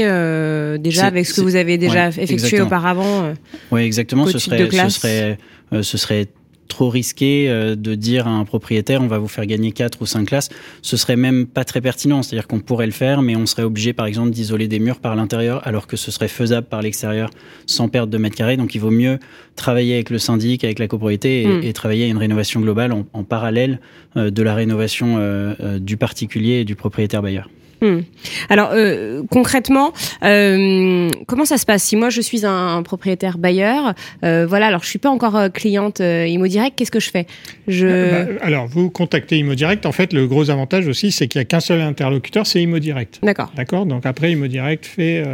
déjà 0.80 1.06
avec 1.06 1.26
ce 1.26 1.34
que 1.34 1.40
vous 1.42 1.56
avez 1.56 1.76
déjà 1.76 2.08
effectué 2.08 2.60
auparavant. 2.60 3.34
Oui, 3.70 3.82
exactement. 3.82 4.26
Ce 4.26 4.38
serait, 4.38 4.68
ce 4.70 4.88
serait 4.88 5.38
ce 5.82 5.98
serait 5.98 6.28
trop 6.68 6.88
risqué 6.88 7.48
euh, 7.48 7.74
de 7.74 7.94
dire 7.94 8.28
à 8.28 8.30
un 8.30 8.44
propriétaire 8.44 9.02
on 9.02 9.06
va 9.06 9.18
vous 9.18 9.28
faire 9.28 9.46
gagner 9.46 9.72
4 9.72 10.00
ou 10.02 10.06
5 10.06 10.26
classes. 10.26 10.50
Ce 10.82 10.96
serait 10.96 11.16
même 11.16 11.46
pas 11.46 11.64
très 11.64 11.80
pertinent. 11.80 12.22
C'est-à-dire 12.22 12.46
qu'on 12.46 12.60
pourrait 12.60 12.86
le 12.86 12.92
faire, 12.92 13.22
mais 13.22 13.36
on 13.36 13.46
serait 13.46 13.62
obligé, 13.62 13.92
par 13.92 14.06
exemple, 14.06 14.30
d'isoler 14.30 14.68
des 14.68 14.78
murs 14.78 15.00
par 15.00 15.16
l'intérieur, 15.16 15.66
alors 15.66 15.86
que 15.86 15.96
ce 15.96 16.10
serait 16.10 16.28
faisable 16.28 16.66
par 16.66 16.82
l'extérieur 16.82 17.30
sans 17.66 17.88
perdre 17.88 18.12
de 18.12 18.18
mètres 18.18 18.36
carrés. 18.36 18.56
Donc 18.56 18.74
il 18.74 18.80
vaut 18.80 18.90
mieux 18.90 19.18
travailler 19.56 19.94
avec 19.94 20.10
le 20.10 20.18
syndic, 20.18 20.64
avec 20.64 20.78
la 20.78 20.86
copropriété 20.86 21.42
et, 21.42 21.70
hmm. 21.70 21.72
travailler 21.72 22.04
à 22.04 22.08
une 22.08 22.18
rénovation 22.18 22.60
globale 22.60 22.92
en, 22.92 23.24
parallèle 23.24 23.80
euh, 24.16 24.30
de 24.30 24.42
la 24.42 24.54
rénovation 24.54 25.16
euh, 25.18 25.78
du 25.78 25.96
particulier 25.96 26.60
et 26.60 26.64
du 26.64 26.76
propriétaire 26.76 27.22
bailleur. 27.22 27.48
Hmm. 27.80 28.00
Alors 28.48 28.70
euh, 28.72 29.22
concrètement, 29.30 29.92
euh, 30.24 31.08
comment 31.26 31.44
ça 31.44 31.58
se 31.58 31.66
passe 31.66 31.84
Si 31.84 31.96
moi 31.96 32.10
je 32.10 32.20
suis 32.20 32.44
un, 32.44 32.82
propriétaire 32.82 33.38
bailleur, 33.38 33.94
euh, 34.24 34.46
voilà, 34.48 34.66
alors 34.66 34.82
je 34.82 34.88
suis 34.88 34.98
pas 34.98 35.10
encore 35.10 35.52
cliente 35.52 36.00
ImoDirect, 36.00 36.76
qu'est-ce 36.76 36.90
que 36.90 37.00
je 37.00 37.10
fais? 37.10 37.26
Je... 37.68 38.10
Bah, 38.10 38.32
alors 38.42 38.66
vous 38.66 38.90
contactez 38.90 39.38
ImoDirect. 39.38 39.86
En 39.86 39.92
fait, 39.92 40.12
le 40.12 40.26
gros 40.26 40.50
avantage 40.50 40.88
aussi, 40.88 41.12
c'est 41.12 41.28
qu'il 41.28 41.38
y 41.40 41.42
a 41.42 41.44
qu'un 41.44 41.60
seul 41.60 41.80
interlocuteur, 41.80 42.46
c'est 42.46 42.60
ImoDirect. 42.62 43.20
D'accord. 43.22 43.52
D'accord? 43.56 43.86
Donc 43.86 44.06
après, 44.06 44.32
ImoDirect 44.32 44.84
fait 44.84 45.24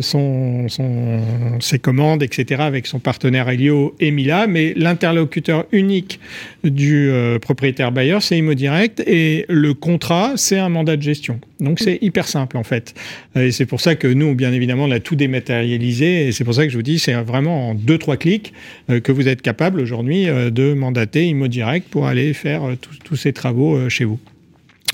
son, 0.00 0.68
son, 0.68 1.20
ses 1.60 1.78
commandes, 1.78 2.22
etc. 2.22 2.62
avec 2.62 2.86
son 2.86 2.98
partenaire 2.98 3.48
Helio 3.48 3.94
et 4.00 4.10
Mila, 4.10 4.46
mais 4.46 4.72
l'interlocuteur 4.76 5.66
unique 5.72 6.18
du 6.64 7.10
propriétaire 7.40 7.92
bailleur, 7.92 8.22
c'est 8.22 8.36
ImoDirect 8.36 9.00
et 9.06 9.44
le 9.48 9.74
contrat, 9.74 10.32
c'est 10.36 10.58
un 10.58 10.68
mandat 10.68 10.96
de 10.96 11.02
gestion. 11.02 11.40
Donc 11.60 11.67
c'est 11.76 11.98
hyper 12.00 12.28
simple 12.28 12.56
en 12.56 12.64
fait. 12.64 12.94
Euh, 13.36 13.46
et 13.46 13.52
c'est 13.52 13.66
pour 13.66 13.80
ça 13.80 13.94
que 13.94 14.08
nous, 14.08 14.34
bien 14.34 14.52
évidemment, 14.52 14.84
on 14.84 14.90
a 14.90 15.00
tout 15.00 15.16
dématérialisé. 15.16 16.28
Et 16.28 16.32
c'est 16.32 16.44
pour 16.44 16.54
ça 16.54 16.64
que 16.64 16.70
je 16.70 16.76
vous 16.76 16.82
dis, 16.82 16.98
c'est 16.98 17.14
vraiment 17.14 17.70
en 17.70 17.74
deux 17.74 17.98
trois 17.98 18.16
clics 18.16 18.52
euh, 18.90 19.00
que 19.00 19.12
vous 19.12 19.28
êtes 19.28 19.42
capable 19.42 19.80
aujourd'hui 19.80 20.28
euh, 20.28 20.50
de 20.50 20.74
mandater 20.74 21.26
ImoDirect 21.26 21.88
pour 21.88 22.06
aller 22.06 22.32
faire 22.32 22.62
tous 23.04 23.16
ces 23.16 23.32
travaux 23.32 23.88
chez 23.88 24.04
vous. 24.04 24.18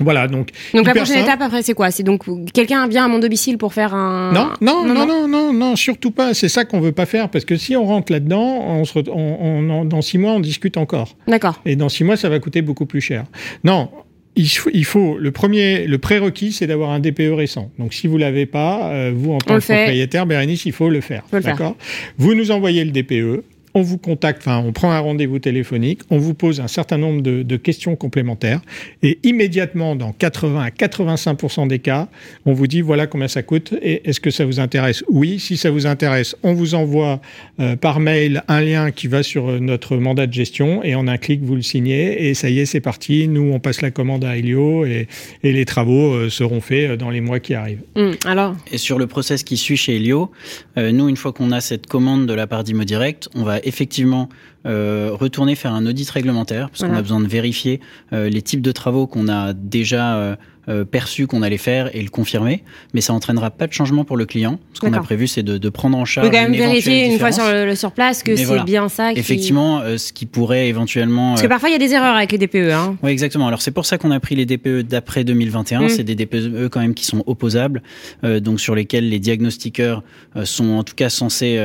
Voilà, 0.01 0.27
donc. 0.27 0.49
Donc 0.73 0.85
la 0.87 0.93
prochaine 0.93 1.23
étape 1.23 1.41
après, 1.41 1.63
c'est 1.63 1.73
quoi? 1.73 1.89
C'est 1.91 2.03
donc 2.03 2.23
quelqu'un 2.51 2.87
vient 2.87 3.05
à 3.05 3.07
mon 3.07 3.19
domicile 3.19 3.57
pour 3.57 3.73
faire 3.73 3.93
un. 3.93 4.33
Non, 4.33 4.49
non, 4.59 4.85
non, 4.85 5.05
non, 5.05 5.27
non, 5.27 5.53
non, 5.53 5.75
surtout 5.75 6.11
pas. 6.11 6.33
C'est 6.33 6.49
ça 6.49 6.65
qu'on 6.65 6.81
veut 6.81 6.91
pas 6.91 7.05
faire 7.05 7.29
parce 7.29 7.45
que 7.45 7.55
si 7.55 7.75
on 7.75 7.85
rentre 7.85 8.11
là-dedans, 8.11 8.61
on 8.67 8.83
se, 8.83 8.99
on, 9.09 9.85
dans 9.85 10.01
six 10.01 10.17
mois, 10.17 10.33
on 10.33 10.39
discute 10.39 10.77
encore. 10.77 11.15
D'accord. 11.27 11.61
Et 11.65 11.75
dans 11.75 11.89
six 11.89 12.03
mois, 12.03 12.17
ça 12.17 12.27
va 12.29 12.39
coûter 12.39 12.61
beaucoup 12.61 12.85
plus 12.85 13.01
cher. 13.01 13.23
Non, 13.63 13.89
il 14.35 14.85
faut, 14.85 15.17
le 15.17 15.31
premier, 15.31 15.87
le 15.87 15.97
prérequis, 15.97 16.51
c'est 16.51 16.67
d'avoir 16.67 16.91
un 16.91 16.99
DPE 16.99 17.31
récent. 17.35 17.71
Donc, 17.79 17.93
si 17.93 18.07
vous 18.07 18.17
l'avez 18.17 18.45
pas, 18.45 18.89
euh, 18.89 19.11
vous 19.15 19.33
en 19.33 19.37
tant 19.37 19.59
que 19.59 19.63
propriétaire, 19.63 20.25
Bérénice, 20.25 20.65
il 20.65 20.73
faut 20.73 20.89
le 20.89 21.01
faire. 21.01 21.23
D'accord? 21.31 21.75
Vous 22.17 22.33
nous 22.33 22.51
envoyez 22.51 22.83
le 22.83 22.91
DPE 22.91 23.43
on 23.75 23.81
vous 23.81 23.97
contacte, 23.97 24.41
enfin, 24.41 24.63
on 24.65 24.71
prend 24.71 24.91
un 24.91 24.99
rendez-vous 24.99 25.37
téléphonique, 25.37 25.99
on 26.09 26.17
vous 26.17 26.33
pose 26.33 26.61
un 26.61 26.69
certain 26.69 26.97
nombre 26.97 27.21
de, 27.21 27.55
questions 27.57 27.95
complémentaires 27.95 28.61
et 29.03 29.19
immédiatement, 29.23 29.95
dans 29.95 30.13
80 30.13 30.61
à 30.61 30.71
85 30.71 31.67
des 31.67 31.79
cas, 31.79 32.07
on 32.45 32.53
vous 32.53 32.67
dit 32.67 32.81
voilà 32.81 33.07
combien 33.07 33.27
ça 33.27 33.43
coûte 33.43 33.73
et 33.81 34.07
est-ce 34.07 34.19
que 34.19 34.29
ça 34.29 34.45
vous 34.45 34.59
intéresse? 34.59 35.03
Oui, 35.09 35.39
si 35.39 35.57
ça 35.57 35.71
vous 35.71 35.87
intéresse, 35.87 36.35
on 36.43 36.53
vous 36.53 36.75
envoie 36.75 37.21
euh, 37.59 37.75
par 37.75 37.99
mail 37.99 38.43
un 38.47 38.61
lien 38.61 38.91
qui 38.91 39.07
va 39.07 39.23
sur 39.23 39.49
euh, 39.49 39.59
notre 39.59 39.97
mandat 39.97 40.27
de 40.27 40.33
gestion 40.33 40.83
et 40.83 40.95
en 40.95 41.07
un 41.07 41.17
clic, 41.17 41.43
vous 41.43 41.55
le 41.55 41.61
signez 41.61 42.29
et 42.29 42.33
ça 42.33 42.49
y 42.49 42.59
est, 42.59 42.65
c'est 42.65 42.81
parti. 42.81 43.27
Nous, 43.27 43.51
on 43.51 43.59
passe 43.59 43.81
la 43.81 43.91
commande 43.91 44.23
à 44.23 44.37
Helio 44.37 44.85
et, 44.85 45.07
les 45.43 45.65
travaux 45.65 46.13
euh, 46.13 46.29
seront 46.29 46.61
faits 46.61 46.93
dans 46.93 47.09
les 47.09 47.21
mois 47.21 47.39
qui 47.39 47.53
arrivent. 47.53 47.81
Hum, 47.95 48.15
alors? 48.25 48.55
Et 48.71 48.77
sur 48.77 48.99
le 48.99 49.07
process 49.07 49.43
qui 49.43 49.57
suit 49.57 49.77
chez 49.77 49.97
Helio, 49.97 50.31
nous, 50.77 51.09
une 51.09 51.17
fois 51.17 51.33
qu'on 51.33 51.51
a 51.51 51.61
cette 51.61 51.87
commande 51.87 52.25
de 52.25 52.33
la 52.33 52.47
part 52.47 52.63
d'Imo 52.63 52.83
Direct, 52.83 53.29
on 53.35 53.43
va 53.43 53.59
effectivement 53.65 54.29
retourner 54.65 55.55
faire 55.55 55.73
un 55.73 55.85
audit 55.85 56.09
réglementaire 56.09 56.69
parce 56.69 56.81
qu'on 56.83 56.95
a 56.95 57.01
besoin 57.01 57.19
de 57.19 57.27
vérifier 57.27 57.79
euh, 58.13 58.29
les 58.29 58.41
types 58.41 58.61
de 58.61 58.71
travaux 58.71 59.07
qu'on 59.07 59.27
a 59.27 59.53
déjà 59.53 60.15
euh, 60.15 60.35
euh, 60.67 60.83
perçu 60.83 61.27
qu'on 61.27 61.43
allait 61.43 61.59
faire 61.59 61.95
et 61.95 62.01
le 62.01 62.09
confirmer, 62.09 62.63
mais 62.95 63.01
ça 63.01 63.13
entraînera 63.13 63.51
pas 63.51 63.67
de 63.67 63.73
changement 63.73 64.03
pour 64.03 64.17
le 64.17 64.25
client. 64.25 64.59
Ce 64.73 64.79
qu'on 64.79 64.93
a 64.93 64.99
prévu, 64.99 65.27
c'est 65.27 65.43
de, 65.43 65.59
de, 65.59 65.69
prendre 65.69 65.95
en 65.95 66.05
charge. 66.05 66.25
Vous 66.25 66.33
quand 66.33 66.41
même 66.41 66.53
vérifier 66.53 67.05
une 67.05 67.19
fois 67.19 67.31
sur, 67.31 67.43
le, 67.45 67.75
sur 67.75 67.91
place 67.91 68.23
que 68.23 68.35
c'est 68.35 68.63
bien 68.63 68.89
ça. 68.89 69.13
Qui... 69.13 69.19
Effectivement, 69.19 69.81
euh, 69.81 69.99
ce 69.99 70.11
qui 70.11 70.25
pourrait 70.25 70.67
éventuellement. 70.67 71.33
Parce 71.33 71.43
que 71.43 71.47
parfois 71.47 71.69
il 71.69 71.73
y 71.73 71.75
a 71.75 71.77
des 71.77 71.93
erreurs 71.93 72.15
avec 72.15 72.31
les 72.31 72.39
DPE. 72.39 72.71
Hein. 72.71 72.97
Oui, 73.03 73.11
exactement. 73.11 73.45
Alors 73.45 73.61
c'est 73.61 73.69
pour 73.69 73.85
ça 73.85 73.99
qu'on 73.99 74.09
a 74.09 74.19
pris 74.19 74.33
les 74.33 74.47
DPE 74.47 74.79
d'après 74.79 75.23
2021. 75.23 75.81
Mm. 75.81 75.89
C'est 75.89 76.03
des 76.03 76.15
DPE 76.15 76.69
quand 76.71 76.79
même 76.79 76.95
qui 76.95 77.05
sont 77.05 77.23
opposables, 77.27 77.83
euh, 78.23 78.39
donc 78.39 78.59
sur 78.59 78.73
lesquels 78.73 79.07
les 79.07 79.19
diagnostiqueurs 79.19 80.01
sont 80.45 80.71
en 80.71 80.83
tout 80.83 80.95
cas 80.95 81.09
censés 81.09 81.61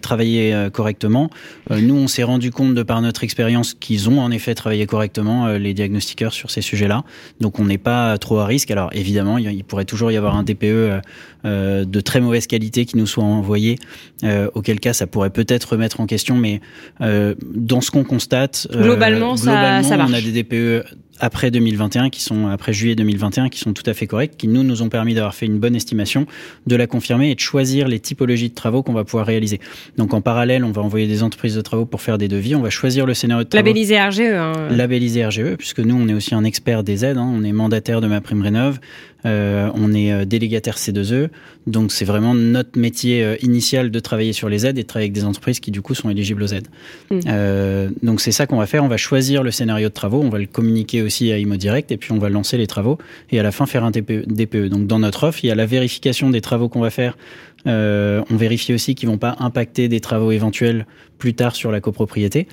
travailler 0.00 0.68
correctement. 0.72 1.28
nous, 1.70 1.96
on 1.96 2.06
s'est 2.06 2.22
rendu 2.28 2.50
compte 2.50 2.74
de 2.74 2.82
par 2.82 3.02
notre 3.02 3.24
expérience 3.24 3.74
qu'ils 3.74 4.08
ont 4.08 4.20
en 4.20 4.30
effet 4.30 4.54
travaillé 4.54 4.86
correctement 4.86 5.48
les 5.48 5.74
diagnostiqueurs 5.74 6.32
sur 6.32 6.50
ces 6.50 6.62
sujets-là. 6.62 7.02
Donc 7.40 7.58
on 7.58 7.64
n'est 7.64 7.78
pas 7.78 8.16
trop 8.18 8.38
à 8.38 8.46
risque. 8.46 8.70
Alors 8.70 8.90
évidemment, 8.92 9.38
il 9.38 9.64
pourrait 9.64 9.84
toujours 9.84 10.12
y 10.12 10.16
avoir 10.16 10.36
un 10.36 10.42
DPE 10.42 10.64
euh, 10.64 11.00
euh, 11.44 11.84
de 11.84 12.00
très 12.00 12.20
mauvaise 12.20 12.46
qualité 12.46 12.84
qui 12.84 12.96
nous 12.96 13.06
soit 13.06 13.24
envoyé, 13.24 13.78
euh, 14.24 14.48
auquel 14.54 14.80
cas 14.80 14.92
ça 14.92 15.06
pourrait 15.06 15.30
peut-être 15.30 15.72
remettre 15.72 16.00
en 16.00 16.06
question. 16.06 16.36
Mais 16.36 16.60
dans 17.00 17.80
ce 17.80 17.90
qu'on 17.90 18.04
constate, 18.04 18.68
globalement, 18.72 19.36
ça, 19.36 19.82
ça 19.82 19.96
on 19.98 20.12
a 20.12 20.20
des 20.20 20.42
DPE 20.42 20.84
après 21.20 21.50
2021, 21.50 22.10
qui 22.10 22.22
sont 22.22 22.48
après 22.48 22.72
juillet 22.72 22.94
2021, 22.94 23.48
qui 23.48 23.58
sont 23.58 23.72
tout 23.72 23.82
à 23.86 23.94
fait 23.94 24.06
corrects, 24.06 24.36
qui 24.36 24.48
nous 24.48 24.62
nous 24.62 24.82
ont 24.82 24.88
permis 24.88 25.14
d'avoir 25.14 25.34
fait 25.34 25.46
une 25.46 25.58
bonne 25.58 25.74
estimation, 25.74 26.26
de 26.66 26.76
la 26.76 26.86
confirmer 26.86 27.30
et 27.30 27.34
de 27.34 27.40
choisir 27.40 27.88
les 27.88 28.00
typologies 28.00 28.50
de 28.50 28.54
travaux 28.54 28.82
qu'on 28.82 28.92
va 28.92 29.04
pouvoir 29.04 29.26
réaliser. 29.26 29.60
Donc 29.96 30.14
en 30.14 30.20
parallèle, 30.20 30.64
on 30.64 30.72
va 30.72 30.82
envoyer 30.82 31.06
des 31.06 31.22
entreprises 31.22 31.54
de 31.54 31.60
travaux 31.60 31.86
pour 31.86 32.02
faire 32.02 32.18
des 32.18 32.28
devis, 32.28 32.54
on 32.54 32.62
va 32.62 32.70
choisir 32.70 33.06
le 33.06 33.14
scénario 33.14 33.44
de 33.44 33.48
travaux. 33.48 33.64
Labellisé 33.64 34.00
RGE. 34.00 34.20
Hein. 34.20 34.52
Labellisé 34.70 35.26
RGE, 35.26 35.56
puisque 35.56 35.80
nous 35.80 35.96
on 35.96 36.08
est 36.08 36.14
aussi 36.14 36.34
un 36.34 36.44
expert 36.44 36.82
des 36.82 37.04
aides, 37.04 37.18
hein. 37.18 37.30
on 37.32 37.44
est 37.44 37.52
mandataire 37.52 38.00
de 38.00 38.06
ma 38.06 38.20
prime 38.20 38.42
rénov. 38.42 38.78
On 39.24 39.94
est 39.94 40.26
délégataire 40.26 40.76
C2E, 40.76 41.28
donc 41.66 41.92
c'est 41.92 42.04
vraiment 42.04 42.34
notre 42.34 42.78
métier 42.78 43.36
initial 43.42 43.90
de 43.90 44.00
travailler 44.00 44.32
sur 44.32 44.48
les 44.48 44.66
aides 44.66 44.78
et 44.78 44.82
de 44.82 44.86
travailler 44.86 45.06
avec 45.06 45.14
des 45.14 45.24
entreprises 45.24 45.60
qui 45.60 45.70
du 45.70 45.82
coup 45.82 45.94
sont 45.94 46.10
éligibles 46.10 46.42
aux 46.42 46.52
aides. 46.52 46.68
Mmh. 47.10 47.20
donc 48.02 48.20
c'est 48.20 48.32
ça 48.32 48.46
qu'on 48.46 48.58
va 48.58 48.66
faire. 48.66 48.84
On 48.84 48.88
va 48.88 48.96
choisir 48.96 49.42
le 49.42 49.50
scénario 49.50 49.88
de 49.88 49.94
travaux, 49.94 50.20
on 50.22 50.30
va 50.30 50.38
le 50.38 50.46
communiquer 50.46 51.02
aussi 51.02 51.32
à 51.32 51.38
Imo 51.38 51.56
Direct 51.56 51.90
et 51.92 51.96
puis 51.96 52.12
on 52.12 52.18
va 52.18 52.28
lancer 52.28 52.56
les 52.56 52.66
travaux 52.66 52.98
et 53.30 53.40
à 53.40 53.42
la 53.42 53.52
fin 53.52 53.66
faire 53.66 53.84
un 53.84 53.90
DPE. 53.90 54.54
E. 54.54 54.68
Donc 54.68 54.86
dans 54.86 54.98
notre 54.98 55.24
offre, 55.24 55.44
il 55.44 55.48
y 55.48 55.50
a 55.50 55.54
la 55.54 55.66
vérification 55.66 56.30
des 56.30 56.40
travaux 56.40 56.68
qu'on 56.68 56.80
va 56.80 56.90
faire. 56.90 57.16
on 57.66 58.36
vérifie 58.36 58.72
aussi 58.72 58.94
qu'ils 58.94 59.08
vont 59.08 59.18
pas 59.18 59.36
impacter 59.40 59.88
des 59.88 60.00
travaux 60.00 60.32
éventuels 60.32 60.86
plus 61.18 61.34
tard 61.34 61.54
sur 61.56 61.70
la 61.70 61.80
copropriété. 61.80 62.46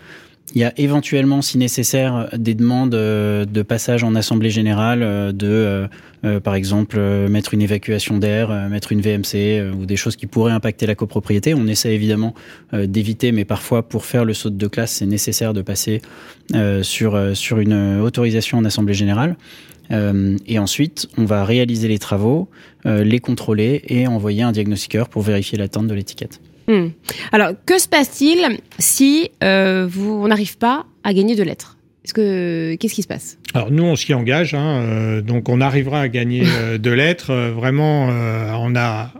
Il 0.53 0.61
y 0.61 0.63
a 0.63 0.73
éventuellement, 0.77 1.41
si 1.41 1.57
nécessaire, 1.57 2.29
des 2.37 2.53
demandes 2.53 2.93
euh, 2.93 3.45
de 3.45 3.61
passage 3.63 4.03
en 4.03 4.13
assemblée 4.13 4.51
générale, 4.51 5.01
euh, 5.01 5.31
de, 5.31 5.87
euh, 6.23 6.39
par 6.39 6.53
exemple, 6.53 6.99
mettre 6.99 7.53
une 7.53 7.61
évacuation 7.61 8.17
d'air, 8.17 8.49
mettre 8.69 8.91
une 8.91 9.01
VMC 9.01 9.73
ou 9.75 9.85
des 9.85 9.95
choses 9.95 10.15
qui 10.15 10.27
pourraient 10.27 10.51
impacter 10.51 10.85
la 10.85 10.95
copropriété. 10.95 11.53
On 11.53 11.67
essaie 11.67 11.93
évidemment 11.93 12.33
d'éviter, 12.73 13.31
mais 13.31 13.45
parfois, 13.45 13.87
pour 13.87 14.05
faire 14.05 14.25
le 14.25 14.33
saut 14.33 14.49
de 14.49 14.67
classe, 14.67 14.93
c'est 14.93 15.05
nécessaire 15.05 15.53
de 15.53 15.61
passer 15.61 16.01
sur, 16.81 17.35
sur 17.35 17.59
une 17.59 17.99
autorisation 17.99 18.57
en 18.57 18.65
assemblée 18.65 18.95
générale. 18.95 19.37
et 19.91 20.57
ensuite, 20.57 21.07
on 21.19 21.25
va 21.25 21.45
réaliser 21.45 21.87
les 21.87 21.99
travaux, 21.99 22.49
les 22.85 23.19
contrôler 23.19 23.83
et 23.87 24.07
envoyer 24.07 24.41
un 24.41 24.51
diagnostiqueur 24.51 25.09
pour 25.09 25.21
vérifier 25.21 25.59
l'atteinte 25.59 25.85
de 25.85 25.93
l'étiquette. 25.93 26.41
Hmm. 26.67 26.87
Alors, 27.31 27.51
que 27.65 27.79
se 27.79 27.87
passe-t-il 27.87 28.59
si 28.79 29.29
euh, 29.43 29.87
vous, 29.89 30.11
on 30.11 30.27
n'arrive 30.27 30.57
pas 30.57 30.85
à 31.03 31.13
gagner 31.13 31.35
de 31.35 31.43
lettres? 31.43 31.77
Est-ce 32.03 32.13
que 32.13 32.75
qu'est-ce 32.75 32.93
qui 32.93 33.01
se 33.01 33.07
passe? 33.07 33.37
Alors 33.53 33.71
nous, 33.71 33.83
on 33.83 33.95
s'y 33.95 34.13
engage, 34.13 34.53
hein, 34.53 34.81
euh, 34.81 35.21
donc 35.21 35.49
on 35.49 35.59
arrivera 35.59 36.01
à 36.01 36.07
gagner 36.07 36.43
euh, 36.45 36.77
de 36.77 36.91
lettres. 36.91 37.33
vraiment, 37.55 38.07
on 38.07 38.75
a 38.75 39.11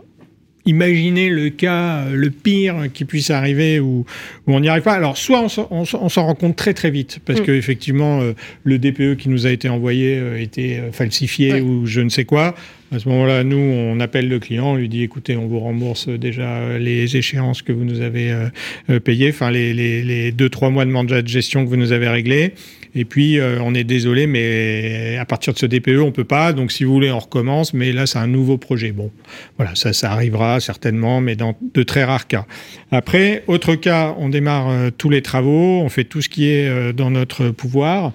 imaginé 0.66 1.28
le 1.28 1.50
cas 1.50 2.06
le 2.10 2.30
pire 2.30 2.86
qui 2.92 3.04
puisse 3.04 3.30
arriver 3.30 3.78
où, 3.78 4.04
on 4.48 4.60
n'y 4.60 4.68
arrive 4.68 4.82
pas. 4.82 4.94
Alors, 4.94 5.16
soit 5.16 5.46
on 5.70 5.84
s'en 6.08 6.26
rend 6.26 6.34
compte 6.34 6.56
très 6.56 6.74
très 6.74 6.90
vite, 6.90 7.20
parce 7.24 7.40
hmm. 7.40 7.44
que 7.44 7.52
effectivement, 7.52 8.20
le 8.64 8.78
DPE 8.78 9.16
qui 9.16 9.28
nous 9.28 9.46
a 9.46 9.50
été 9.50 9.68
envoyé 9.68 10.40
était 10.40 10.90
falsifié 10.92 11.60
ou 11.60 11.86
je 11.86 12.00
ne 12.00 12.08
sais 12.08 12.24
quoi. 12.24 12.54
À 12.92 13.00
ce 13.00 13.08
moment-là, 13.08 13.42
nous, 13.42 13.56
on 13.56 13.98
appelle 13.98 14.28
le 14.28 14.38
client, 14.38 14.72
on 14.72 14.76
lui 14.76 14.88
dit 14.88 15.02
écoutez, 15.02 15.36
on 15.36 15.48
vous 15.48 15.58
rembourse 15.58 16.08
déjà 16.08 16.78
les 16.78 17.16
échéances 17.16 17.62
que 17.62 17.72
vous 17.72 17.84
nous 17.84 18.00
avez 18.00 18.30
euh, 18.30 18.48
euh, 18.90 19.00
payées, 19.00 19.30
enfin 19.30 19.50
les, 19.50 19.74
les, 19.74 20.04
les 20.04 20.30
deux, 20.30 20.48
trois 20.48 20.70
mois 20.70 20.84
de 20.84 20.90
mandat 20.90 21.20
de 21.22 21.26
gestion 21.26 21.64
que 21.64 21.68
vous 21.68 21.76
nous 21.76 21.90
avez 21.90 22.08
réglés. 22.08 22.54
Et 22.94 23.04
puis, 23.04 23.40
euh, 23.40 23.58
on 23.60 23.74
est 23.74 23.84
désolé, 23.84 24.28
mais 24.28 25.16
à 25.18 25.24
partir 25.24 25.52
de 25.52 25.58
ce 25.58 25.66
DPE, 25.66 25.98
on 25.98 26.12
peut 26.12 26.24
pas. 26.24 26.52
Donc, 26.52 26.70
si 26.70 26.84
vous 26.84 26.92
voulez, 26.92 27.10
on 27.10 27.18
recommence. 27.18 27.74
Mais 27.74 27.92
là, 27.92 28.06
c'est 28.06 28.18
un 28.18 28.28
nouveau 28.28 28.56
projet. 28.56 28.92
Bon, 28.92 29.10
voilà, 29.58 29.74
ça, 29.74 29.92
ça 29.92 30.12
arrivera 30.12 30.60
certainement, 30.60 31.20
mais 31.20 31.34
dans 31.34 31.56
de 31.74 31.82
très 31.82 32.04
rares 32.04 32.28
cas. 32.28 32.46
Après, 32.92 33.42
autre 33.48 33.74
cas, 33.74 34.14
on 34.18 34.28
démarre 34.28 34.92
tous 34.96 35.10
les 35.10 35.22
travaux, 35.22 35.80
on 35.82 35.88
fait 35.88 36.04
tout 36.04 36.22
ce 36.22 36.28
qui 36.28 36.48
est 36.48 36.92
dans 36.94 37.10
notre 37.10 37.50
pouvoir 37.50 38.12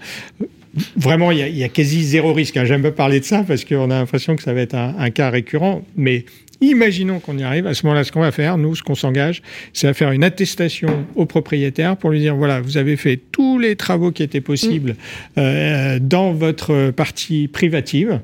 vraiment, 0.95 1.31
il 1.31 1.57
y, 1.57 1.63
a, 1.63 1.69
quasi 1.69 2.03
zéro 2.03 2.33
risque. 2.33 2.57
Hein. 2.57 2.65
J'aime 2.65 2.81
pas 2.81 2.91
parler 2.91 3.19
de 3.19 3.25
ça 3.25 3.43
parce 3.43 3.65
qu'on 3.65 3.91
a 3.91 3.99
l'impression 3.99 4.35
que 4.35 4.43
ça 4.43 4.53
va 4.53 4.61
être 4.61 4.75
un, 4.75 4.95
un 4.97 5.09
cas 5.09 5.29
récurrent, 5.29 5.83
mais 5.95 6.25
Imaginons 6.61 7.19
qu'on 7.19 7.37
y 7.37 7.43
arrive. 7.43 7.67
À 7.67 7.73
ce 7.73 7.85
moment-là, 7.85 8.03
ce 8.03 8.11
qu'on 8.11 8.21
va 8.21 8.31
faire, 8.31 8.57
nous, 8.57 8.75
ce 8.75 8.83
qu'on 8.83 8.95
s'engage, 8.95 9.41
c'est 9.73 9.87
à 9.87 9.93
faire 9.93 10.11
une 10.11 10.23
attestation 10.23 11.05
au 11.15 11.25
propriétaire 11.25 11.97
pour 11.97 12.11
lui 12.11 12.19
dire 12.19 12.35
voilà, 12.35 12.61
vous 12.61 12.77
avez 12.77 12.95
fait 12.97 13.19
tous 13.31 13.59
les 13.59 13.75
travaux 13.75 14.11
qui 14.11 14.23
étaient 14.23 14.41
possibles 14.41 14.95
euh, 15.37 15.99
dans 15.99 16.33
votre 16.33 16.91
partie 16.91 17.47
privative. 17.47 18.19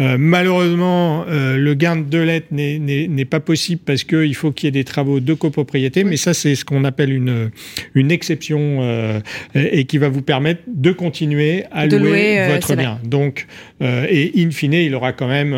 Euh, 0.00 0.16
malheureusement, 0.18 1.24
euh, 1.28 1.56
le 1.56 1.74
gain 1.74 1.96
de 1.96 2.18
lettres 2.18 2.48
n'est 2.50 3.24
pas 3.24 3.40
possible 3.40 3.82
parce 3.84 4.04
qu'il 4.04 4.34
faut 4.34 4.52
qu'il 4.52 4.66
y 4.66 4.68
ait 4.68 4.72
des 4.72 4.84
travaux 4.84 5.20
de 5.20 5.34
copropriété, 5.34 6.04
mais 6.04 6.16
ça, 6.16 6.34
c'est 6.34 6.54
ce 6.54 6.64
qu'on 6.64 6.84
appelle 6.84 7.12
une, 7.12 7.50
une 7.94 8.10
exception 8.10 8.78
euh, 8.82 9.20
et 9.54 9.84
qui 9.84 9.98
va 9.98 10.08
vous 10.08 10.22
permettre 10.22 10.62
de 10.66 10.92
continuer 10.92 11.64
à 11.70 11.86
louer, 11.86 12.40
euh, 12.40 12.54
votre 12.54 12.74
bien. 12.76 12.98
Donc, 13.04 13.46
euh, 13.82 14.06
et 14.08 14.32
in 14.36 14.50
fine, 14.50 14.74
il 14.74 14.94
aura 14.94 15.12
quand 15.12 15.28
même 15.28 15.56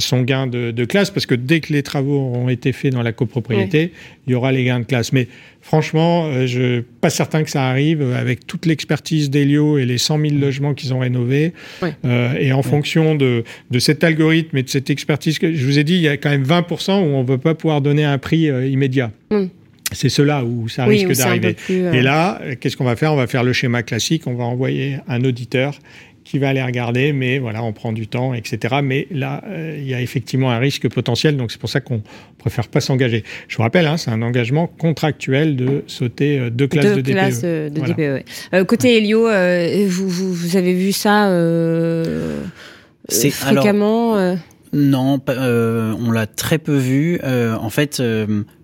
son 0.00 0.22
gain 0.22 0.46
de, 0.46 0.70
de 0.70 0.84
classe 0.84 1.10
parce 1.10 1.26
que 1.26 1.34
dès 1.34 1.60
que 1.60 1.72
les 1.72 1.82
travaux 1.82 2.18
ont 2.18 2.48
été 2.48 2.72
faits 2.72 2.92
dans 2.92 3.02
la 3.02 3.12
copropriété, 3.12 3.92
il 4.26 4.32
y 4.32 4.34
aura 4.34 4.52
les 4.52 4.64
gains 4.64 4.80
de 4.80 4.84
classe. 4.84 5.12
Mais 5.12 5.28
franchement, 5.64 6.26
euh, 6.26 6.46
je 6.46 6.74
suis 6.76 6.82
pas 7.00 7.10
certain 7.10 7.42
que 7.42 7.50
ça 7.50 7.64
arrive 7.64 8.02
avec 8.12 8.46
toute 8.46 8.66
l'expertise 8.66 9.30
d'Elio 9.30 9.78
et 9.78 9.86
les 9.86 9.98
100 9.98 10.20
000 10.20 10.34
logements 10.36 10.74
qu'ils 10.74 10.92
ont 10.94 11.00
rénovés. 11.00 11.52
Euh, 12.04 12.34
et 12.38 12.52
en 12.52 12.62
fonction 12.62 13.14
de, 13.14 13.44
de, 13.70 13.78
cet 13.78 14.04
algorithme 14.04 14.58
et 14.58 14.62
de 14.62 14.68
cette 14.68 14.90
expertise 14.90 15.38
que 15.38 15.54
je 15.54 15.64
vous 15.64 15.78
ai 15.78 15.84
dit, 15.84 15.94
il 15.94 16.02
y 16.02 16.08
a 16.08 16.16
quand 16.16 16.30
même 16.30 16.44
20% 16.44 16.92
où 16.92 17.14
on 17.14 17.22
ne 17.22 17.26
va 17.26 17.38
pas 17.38 17.54
pouvoir 17.54 17.80
donner 17.80 18.04
un 18.04 18.18
prix 18.18 18.50
euh, 18.50 18.66
immédiat. 18.66 19.10
C'est 19.92 20.08
cela 20.08 20.44
où 20.44 20.68
ça 20.68 20.86
risque 20.86 21.12
d'arriver. 21.12 21.56
Et 21.68 22.02
là, 22.02 22.40
qu'est-ce 22.60 22.76
qu'on 22.76 22.84
va 22.84 22.96
faire? 22.96 23.12
On 23.12 23.16
va 23.16 23.26
faire 23.26 23.44
le 23.44 23.52
schéma 23.52 23.82
classique. 23.82 24.26
On 24.26 24.34
va 24.34 24.44
envoyer 24.44 24.96
un 25.08 25.22
auditeur 25.24 25.78
qui 26.24 26.38
va 26.38 26.48
aller 26.48 26.62
regarder, 26.62 27.12
mais 27.12 27.38
voilà, 27.38 27.62
on 27.62 27.72
prend 27.72 27.92
du 27.92 28.06
temps, 28.06 28.32
etc. 28.32 28.76
Mais 28.82 29.06
là, 29.10 29.44
euh, 29.46 29.76
il 29.78 29.86
y 29.86 29.94
a 29.94 30.00
effectivement 30.00 30.50
un 30.50 30.58
risque 30.58 30.88
potentiel, 30.88 31.36
donc 31.36 31.52
c'est 31.52 31.60
pour 31.60 31.68
ça 31.68 31.80
qu'on 31.80 32.02
préfère 32.38 32.68
pas 32.68 32.80
s'engager. 32.80 33.24
Je 33.46 33.56
vous 33.56 33.62
rappelle, 33.62 33.86
hein, 33.86 33.98
c'est 33.98 34.10
un 34.10 34.22
engagement 34.22 34.66
contractuel 34.66 35.54
de 35.54 35.84
sauter 35.86 36.38
euh, 36.38 36.50
deux 36.50 36.66
classes 36.66 36.96
de 36.96 37.02
DPE. 37.02 37.10
Classes 37.12 37.42
de 37.42 37.68
DPE 37.68 38.64
côté 38.66 38.96
Helio, 38.96 39.28
euh, 39.28 39.86
vous, 39.86 40.08
vous, 40.08 40.56
avez 40.56 40.72
vu 40.72 40.92
ça 40.92 41.28
fréquemment 43.10 44.36
Non, 44.72 45.20
on 45.28 46.10
l'a 46.10 46.26
très 46.26 46.58
peu 46.58 46.76
vu. 46.76 47.20
en 47.22 47.70
fait 47.70 48.02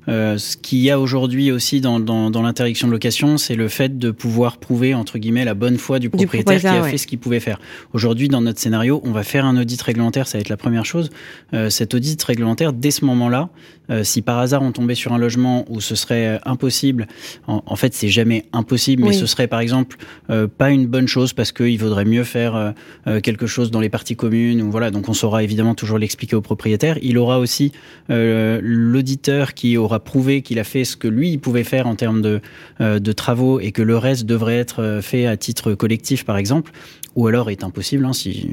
euh, 0.08 0.38
ce 0.38 0.56
qu'il 0.56 0.78
y 0.78 0.90
a 0.90 0.98
aujourd'hui 0.98 1.52
aussi 1.52 1.80
dans, 1.80 2.00
dans, 2.00 2.30
dans 2.30 2.42
l'interdiction 2.42 2.86
de 2.88 2.92
location, 2.92 3.38
c'est 3.38 3.54
le 3.54 3.68
fait 3.68 3.98
de 3.98 4.10
pouvoir 4.10 4.58
prouver 4.58 4.94
entre 4.94 5.18
guillemets 5.18 5.44
la 5.44 5.54
bonne 5.54 5.78
foi 5.78 5.98
du 5.98 6.10
propriétaire, 6.10 6.60
qui 6.60 6.66
a 6.66 6.82
fait 6.82 6.98
ce 6.98 7.06
qu'il 7.06 7.18
pouvait 7.18 7.40
faire. 7.40 7.60
Aujourd'hui, 7.92 8.28
dans 8.28 8.40
notre 8.40 8.58
scénario, 8.58 9.00
on 9.04 9.12
va 9.12 9.22
faire 9.22 9.44
un 9.44 9.56
audit 9.56 9.80
réglementaire, 9.80 10.26
ça 10.26 10.38
va 10.38 10.40
être 10.40 10.48
la 10.48 10.56
première 10.56 10.84
chose. 10.84 11.10
Euh, 11.52 11.70
cet 11.70 11.94
audit 11.94 12.22
réglementaire, 12.22 12.72
dès 12.72 12.90
ce 12.90 13.04
moment-là, 13.04 13.50
euh, 13.90 14.04
si 14.04 14.22
par 14.22 14.38
hasard 14.38 14.62
on 14.62 14.72
tombait 14.72 14.94
sur 14.94 15.12
un 15.12 15.18
logement 15.18 15.64
où 15.68 15.80
ce 15.80 15.94
serait 15.94 16.26
euh, 16.26 16.38
impossible, 16.44 17.08
en, 17.46 17.62
en 17.66 17.76
fait 17.76 17.92
c'est 17.92 18.08
jamais 18.08 18.44
impossible, 18.52 19.02
mais 19.04 19.12
ce 19.12 19.26
serait 19.26 19.48
par 19.48 19.60
exemple 19.60 19.96
euh, 20.30 20.46
pas 20.46 20.70
une 20.70 20.86
bonne 20.86 21.08
chose 21.08 21.32
parce 21.32 21.50
qu'il 21.50 21.78
vaudrait 21.78 22.04
mieux 22.04 22.24
faire 22.24 22.74
quelque 23.22 23.46
chose 23.46 23.70
dans 23.70 23.80
les 23.80 23.88
parties 23.88 24.16
communes 24.16 24.62
ou 24.62 24.70
voilà. 24.70 24.90
Donc 24.90 25.08
on 25.08 25.12
saura 25.12 25.42
évidemment 25.42 25.74
toujours 25.74 25.98
l'expliquer 25.98 26.36
au 26.36 26.40
propriétaire. 26.40 26.98
Il 27.02 27.18
aura 27.18 27.38
aussi 27.38 27.72
l'auditeur 28.08 29.54
qui 29.54 29.76
aura 29.76 29.89
prouvé 29.98 30.42
qu'il 30.42 30.58
a 30.58 30.64
fait 30.64 30.84
ce 30.84 30.96
que 30.96 31.08
lui 31.08 31.36
pouvait 31.38 31.64
faire 31.64 31.86
en 31.86 31.96
termes 31.96 32.22
de, 32.22 32.40
de 32.80 33.12
travaux 33.12 33.60
et 33.60 33.72
que 33.72 33.82
le 33.82 33.96
reste 33.96 34.24
devrait 34.24 34.58
être 34.58 35.00
fait 35.02 35.26
à 35.26 35.36
titre 35.36 35.74
collectif 35.74 36.24
par 36.24 36.36
exemple 36.36 36.70
ou 37.16 37.26
alors 37.26 37.50
est 37.50 37.64
impossible. 37.64 38.04
Hein, 38.04 38.12
si, 38.12 38.48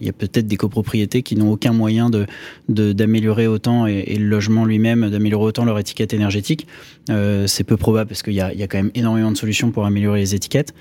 il 0.00 0.06
y 0.06 0.08
a 0.08 0.12
peut-être 0.12 0.46
des 0.46 0.56
copropriétés 0.56 1.22
qui 1.22 1.36
n'ont 1.36 1.50
aucun 1.50 1.72
moyen 1.72 2.10
de 2.10 2.26
d'améliorer 2.68 3.46
autant 3.46 3.86
et, 3.86 4.16
le 4.16 4.26
logement 4.26 4.64
lui-même 4.64 5.10
d'améliorer 5.10 5.44
autant 5.44 5.64
leur 5.64 5.78
étiquette 5.78 6.12
énergétique. 6.14 6.66
Euh, 7.10 7.46
c'est 7.46 7.64
peu 7.64 7.76
probable 7.76 8.08
parce 8.08 8.22
qu'il 8.22 8.34
y 8.34 8.40
a, 8.40 8.52
y 8.54 8.62
a 8.62 8.66
quand 8.66 8.78
même 8.78 8.92
énormément 8.94 9.32
de 9.32 9.36
solutions 9.36 9.70
pour 9.70 9.84
améliorer 9.84 10.20
les 10.20 10.34
étiquettes. 10.34 10.72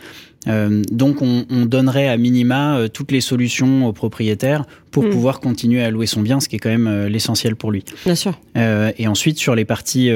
Euh, 0.47 0.81
donc 0.91 1.21
on, 1.21 1.45
on, 1.49 1.65
donnerait 1.65 2.07
à 2.07 2.17
minima 2.17 2.77
euh, 2.77 2.87
toutes 2.87 3.11
les 3.11 3.21
solutions 3.21 3.85
aux 3.87 3.93
propriétaires 3.93 4.65
pour 4.89 5.03
mm. 5.03 5.09
pouvoir 5.11 5.39
continuer 5.39 5.83
à 5.83 5.91
louer 5.91 6.07
son 6.07 6.21
bien, 6.21 6.39
ce 6.39 6.49
qui 6.49 6.55
est 6.55 6.59
quand 6.59 6.69
même 6.69 6.87
euh, 6.87 7.09
l'essentiel 7.09 7.55
pour 7.55 7.71
lui. 7.71 7.83
Bien 8.05 8.15
sûr. 8.15 8.39
Euh, 8.57 8.91
et 8.97 9.07
ensuite 9.07 9.37
sur 9.37 9.55
les 9.55 9.65
parties 9.65 10.09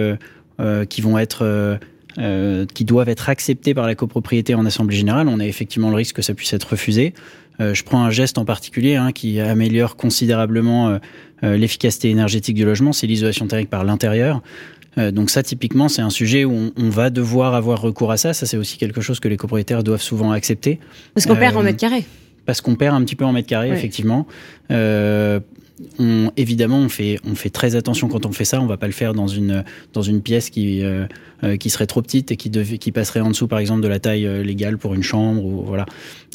qui 0.89 1.01
vont 1.01 1.17
être 1.17 1.77
euh, 2.17 2.65
qui 2.73 2.85
doivent 2.85 3.09
être 3.09 3.29
acceptés 3.29 3.73
par 3.73 3.87
la 3.87 3.95
copropriété 3.95 4.55
en 4.55 4.65
assemblée 4.65 4.95
générale, 4.95 5.27
on 5.27 5.39
a 5.39 5.45
effectivement 5.45 5.89
le 5.89 5.95
risque 5.95 6.17
que 6.17 6.21
ça 6.21 6.33
puisse 6.33 6.53
être 6.53 6.71
refusé. 6.71 7.13
Euh, 7.59 7.73
je 7.73 7.83
prends 7.83 8.03
un 8.03 8.09
geste 8.09 8.37
en 8.37 8.45
particulier 8.45 8.95
hein, 8.95 9.11
qui 9.11 9.39
améliore 9.39 9.95
considérablement 9.95 10.89
euh, 10.89 10.97
euh, 11.43 11.57
l'efficacité 11.57 12.09
énergétique 12.09 12.55
du 12.55 12.65
logement, 12.65 12.93
c'est 12.93 13.07
l'isolation 13.07 13.47
thermique 13.47 13.69
par 13.69 13.83
l'intérieur. 13.83 14.41
donc 14.97 15.29
ça, 15.29 15.43
typiquement, 15.43 15.89
c'est 15.89 16.01
un 16.01 16.09
sujet 16.09 16.45
où 16.45 16.53
on, 16.53 16.71
on, 16.77 16.89
va 16.89 17.09
devoir 17.09 17.53
avoir 17.53 17.81
recours 17.81 18.11
à 18.11 18.17
ça. 18.17 18.33
Ça, 18.33 18.45
c'est 18.45 18.55
aussi 18.55 18.77
quelque 18.77 19.01
chose 19.01 19.19
que 19.19 19.27
les 19.27 19.35
copropriétaires 19.35 19.83
doivent 19.83 20.01
souvent 20.01 20.31
accepter. 20.31 20.79
Parce 21.13 21.25
qu'on 21.25 21.35
perd 21.35 21.57
en 21.57 21.63
mètre 21.63 21.79
carré. 21.79 22.05
Parce 22.45 22.61
qu'on 22.61 22.75
perd 22.75 22.95
un 22.95 23.03
petit 23.03 23.17
peu 23.17 23.25
en 23.25 23.33
mètre 23.33 23.49
carré, 23.49 23.71
effectivement. 23.71 24.25
Euh, 24.71 25.39
on, 25.99 26.31
évidemment, 26.37 26.77
on 26.77 26.89
fait, 26.89 27.19
très 27.51 27.75
attention 27.75 28.07
quand 28.07 28.25
on 28.25 28.31
fait 28.31 28.45
ça. 28.45 28.61
On 28.61 28.65
va 28.65 28.77
pas 28.77 28.87
le 28.87 28.93
faire 28.93 29.13
dans 29.13 29.27
une, 29.27 29.63
pièce 30.23 30.49
qui, 30.49 30.83
euh, 30.83 31.05
euh, 31.43 31.57
qui 31.57 31.69
serait 31.69 31.85
trop 31.85 32.01
petite 32.01 32.31
et 32.31 32.37
qui, 32.37 32.91
passerait 32.91 33.19
en 33.19 33.29
dessous, 33.29 33.47
par 33.47 33.59
exemple, 33.59 33.81
de 33.81 33.87
la 33.87 33.99
taille 33.99 34.25
euh, 34.25 34.41
légale 34.41 34.77
pour 34.77 34.93
une 34.93 35.03
chambre. 35.03 35.43
Voilà. 35.65 35.85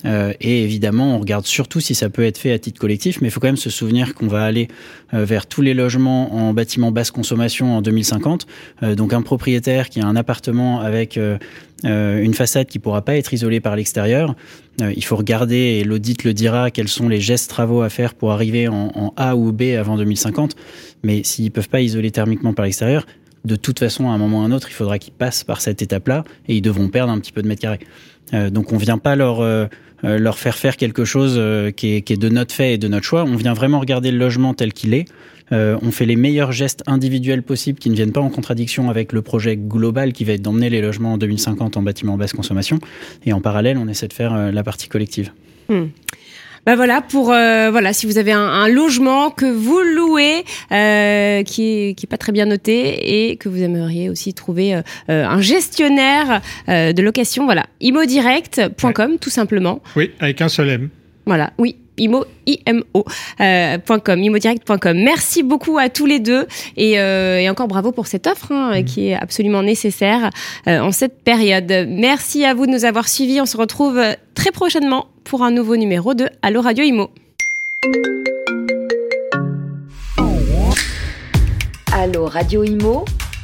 Et 0.02 0.64
évidemment, 0.64 1.16
on 1.16 1.18
regarde 1.18 1.44
surtout 1.44 1.78
si 1.80 1.94
ça 1.94 2.08
peut 2.08 2.24
être 2.24 2.38
fait 2.38 2.52
à 2.52 2.58
titre 2.58 2.80
collectif, 2.80 3.20
mais 3.20 3.28
il 3.28 3.30
faut 3.30 3.38
quand 3.38 3.48
même 3.48 3.58
se 3.58 3.68
souvenir 3.68 4.14
qu'on 4.14 4.28
va 4.28 4.44
aller 4.44 4.68
vers 5.12 5.44
tous 5.44 5.60
les 5.60 5.74
logements 5.74 6.34
en 6.34 6.54
bâtiment 6.54 6.90
basse 6.90 7.10
consommation 7.10 7.76
en 7.76 7.82
2050. 7.82 8.46
donc, 8.96 9.12
un 9.12 9.20
propriétaire 9.20 9.90
qui 9.90 10.00
a 10.00 10.06
un 10.06 10.16
appartement 10.16 10.80
avec 10.80 11.18
une 11.84 12.32
façade 12.32 12.68
qui 12.68 12.78
pourra 12.78 13.02
pas 13.02 13.16
être 13.16 13.34
isolée 13.34 13.60
par 13.60 13.76
l'extérieur, 13.76 14.36
il 14.80 15.04
faut 15.04 15.16
regarder, 15.16 15.56
et 15.56 15.84
l'audit 15.84 16.24
le 16.24 16.32
dira, 16.32 16.70
quels 16.70 16.88
sont 16.88 17.08
les 17.08 17.20
gestes 17.20 17.50
travaux 17.50 17.82
à 17.82 17.90
faire 17.90 18.14
pour 18.14 18.32
arriver 18.32 18.68
en, 18.68 18.90
en 18.94 19.12
A 19.18 19.29
ou 19.36 19.52
B 19.52 19.62
avant 19.78 19.96
2050. 19.96 20.56
Mais 21.02 21.22
s'ils 21.24 21.50
peuvent 21.50 21.68
pas 21.68 21.80
isoler 21.80 22.10
thermiquement 22.10 22.52
par 22.52 22.64
l'extérieur, 22.64 23.06
de 23.44 23.56
toute 23.56 23.78
façon, 23.78 24.10
à 24.10 24.12
un 24.12 24.18
moment 24.18 24.40
ou 24.40 24.42
à 24.42 24.44
un 24.44 24.52
autre, 24.52 24.68
il 24.70 24.74
faudra 24.74 24.98
qu'ils 24.98 25.12
passent 25.12 25.44
par 25.44 25.60
cette 25.60 25.82
étape-là 25.82 26.24
et 26.48 26.56
ils 26.56 26.62
devront 26.62 26.88
perdre 26.88 27.12
un 27.12 27.18
petit 27.18 27.32
peu 27.32 27.42
de 27.42 27.48
mètres 27.48 27.62
carrés. 27.62 27.80
Euh, 28.34 28.50
donc 28.50 28.72
on 28.72 28.76
vient 28.76 28.98
pas 28.98 29.16
leur 29.16 29.40
euh, 29.40 29.66
euh, 30.04 30.18
leur 30.18 30.38
faire 30.38 30.56
faire 30.56 30.76
quelque 30.76 31.04
chose 31.04 31.34
qui 31.76 31.94
est, 31.94 32.02
qui, 32.02 32.12
est, 32.14 32.16
de 32.16 32.28
notre 32.28 32.54
fait 32.54 32.74
et 32.74 32.78
de 32.78 32.88
notre 32.88 33.04
choix. 33.04 33.24
On 33.24 33.36
vient 33.36 33.52
vraiment 33.52 33.80
regarder 33.80 34.10
le 34.10 34.18
logement 34.18 34.54
tel 34.54 34.72
qu'il 34.72 34.94
est. 34.94 35.04
on 35.50 35.90
fait 35.90 36.06
les 36.06 36.16
meilleurs 36.16 36.52
gestes 36.52 36.82
individuels 36.86 37.42
possibles 37.42 37.78
qui 37.78 37.90
ne 37.90 37.94
viennent 37.94 38.12
pas 38.12 38.20
en 38.20 38.30
contradiction 38.30 38.88
avec 38.88 39.12
le 39.12 39.20
projet 39.20 39.56
global 39.56 40.12
qui 40.12 40.24
va 40.24 40.32
être 40.32 40.42
d'emmener 40.42 40.70
les 40.70 40.80
logements 40.80 41.14
en 41.14 41.18
2050 41.18 41.76
en 41.76 41.82
bâtiment 41.82 42.16
basse 42.16 42.32
consommation. 42.32 42.78
Et 43.26 43.34
en 43.34 43.42
parallèle, 43.42 43.76
on 43.76 43.88
essaie 43.88 44.08
de 44.08 44.14
faire 44.14 44.52
la 44.52 44.62
partie 44.62 44.88
collective. 44.88 45.32
Hmm. 45.68 45.88
Ben 46.66 46.76
voilà 46.76 47.00
pour 47.00 47.32
euh, 47.32 47.70
voilà 47.70 47.92
si 47.92 48.06
vous 48.06 48.18
avez 48.18 48.32
un, 48.32 48.40
un 48.40 48.68
logement 48.68 49.30
que 49.30 49.46
vous 49.46 49.80
louez 49.80 50.44
euh, 50.72 51.42
qui 51.42 51.62
est 51.64 51.94
qui 51.94 52.04
est 52.06 52.08
pas 52.08 52.18
très 52.18 52.32
bien 52.32 52.44
noté 52.44 53.30
et 53.30 53.36
que 53.36 53.48
vous 53.48 53.62
aimeriez 53.62 54.10
aussi 54.10 54.34
trouver 54.34 54.74
euh, 54.74 54.82
un 55.08 55.40
gestionnaire 55.40 56.42
euh, 56.68 56.92
de 56.92 57.02
location 57.02 57.44
voilà 57.46 57.64
imodirect.com 57.80 59.18
tout 59.18 59.30
simplement. 59.30 59.80
Oui 59.96 60.10
avec 60.20 60.40
un 60.42 60.48
seul 60.48 60.68
M. 60.68 60.88
Voilà 61.26 61.52
oui 61.58 61.76
imo 62.00 62.24
imo 62.46 63.04
euh, 63.40 63.78
.com 64.04 64.22
imodirect.com. 64.22 64.96
Merci 64.96 65.42
beaucoup 65.42 65.78
à 65.78 65.88
tous 65.88 66.06
les 66.06 66.20
deux 66.20 66.46
et, 66.76 66.98
euh, 66.98 67.38
et 67.38 67.48
encore 67.48 67.68
bravo 67.68 67.92
pour 67.92 68.06
cette 68.06 68.26
offre 68.26 68.52
hein, 68.52 68.80
mmh. 68.80 68.84
qui 68.84 69.08
est 69.08 69.14
absolument 69.14 69.62
nécessaire 69.62 70.30
euh, 70.66 70.80
en 70.80 70.92
cette 70.92 71.22
période. 71.22 71.72
Merci 71.88 72.44
à 72.44 72.54
vous 72.54 72.66
de 72.66 72.72
nous 72.72 72.84
avoir 72.84 73.08
suivis. 73.08 73.40
On 73.40 73.46
se 73.46 73.56
retrouve 73.56 74.00
très 74.34 74.50
prochainement 74.50 75.06
pour 75.24 75.42
un 75.42 75.50
nouveau 75.50 75.76
numéro 75.76 76.14
de 76.14 76.28
Allo 76.42 76.60
Radio 76.60 76.84
Imo. 76.84 77.10
Allo 81.92 82.26
Radio 82.26 82.64
Imo, 82.64 83.04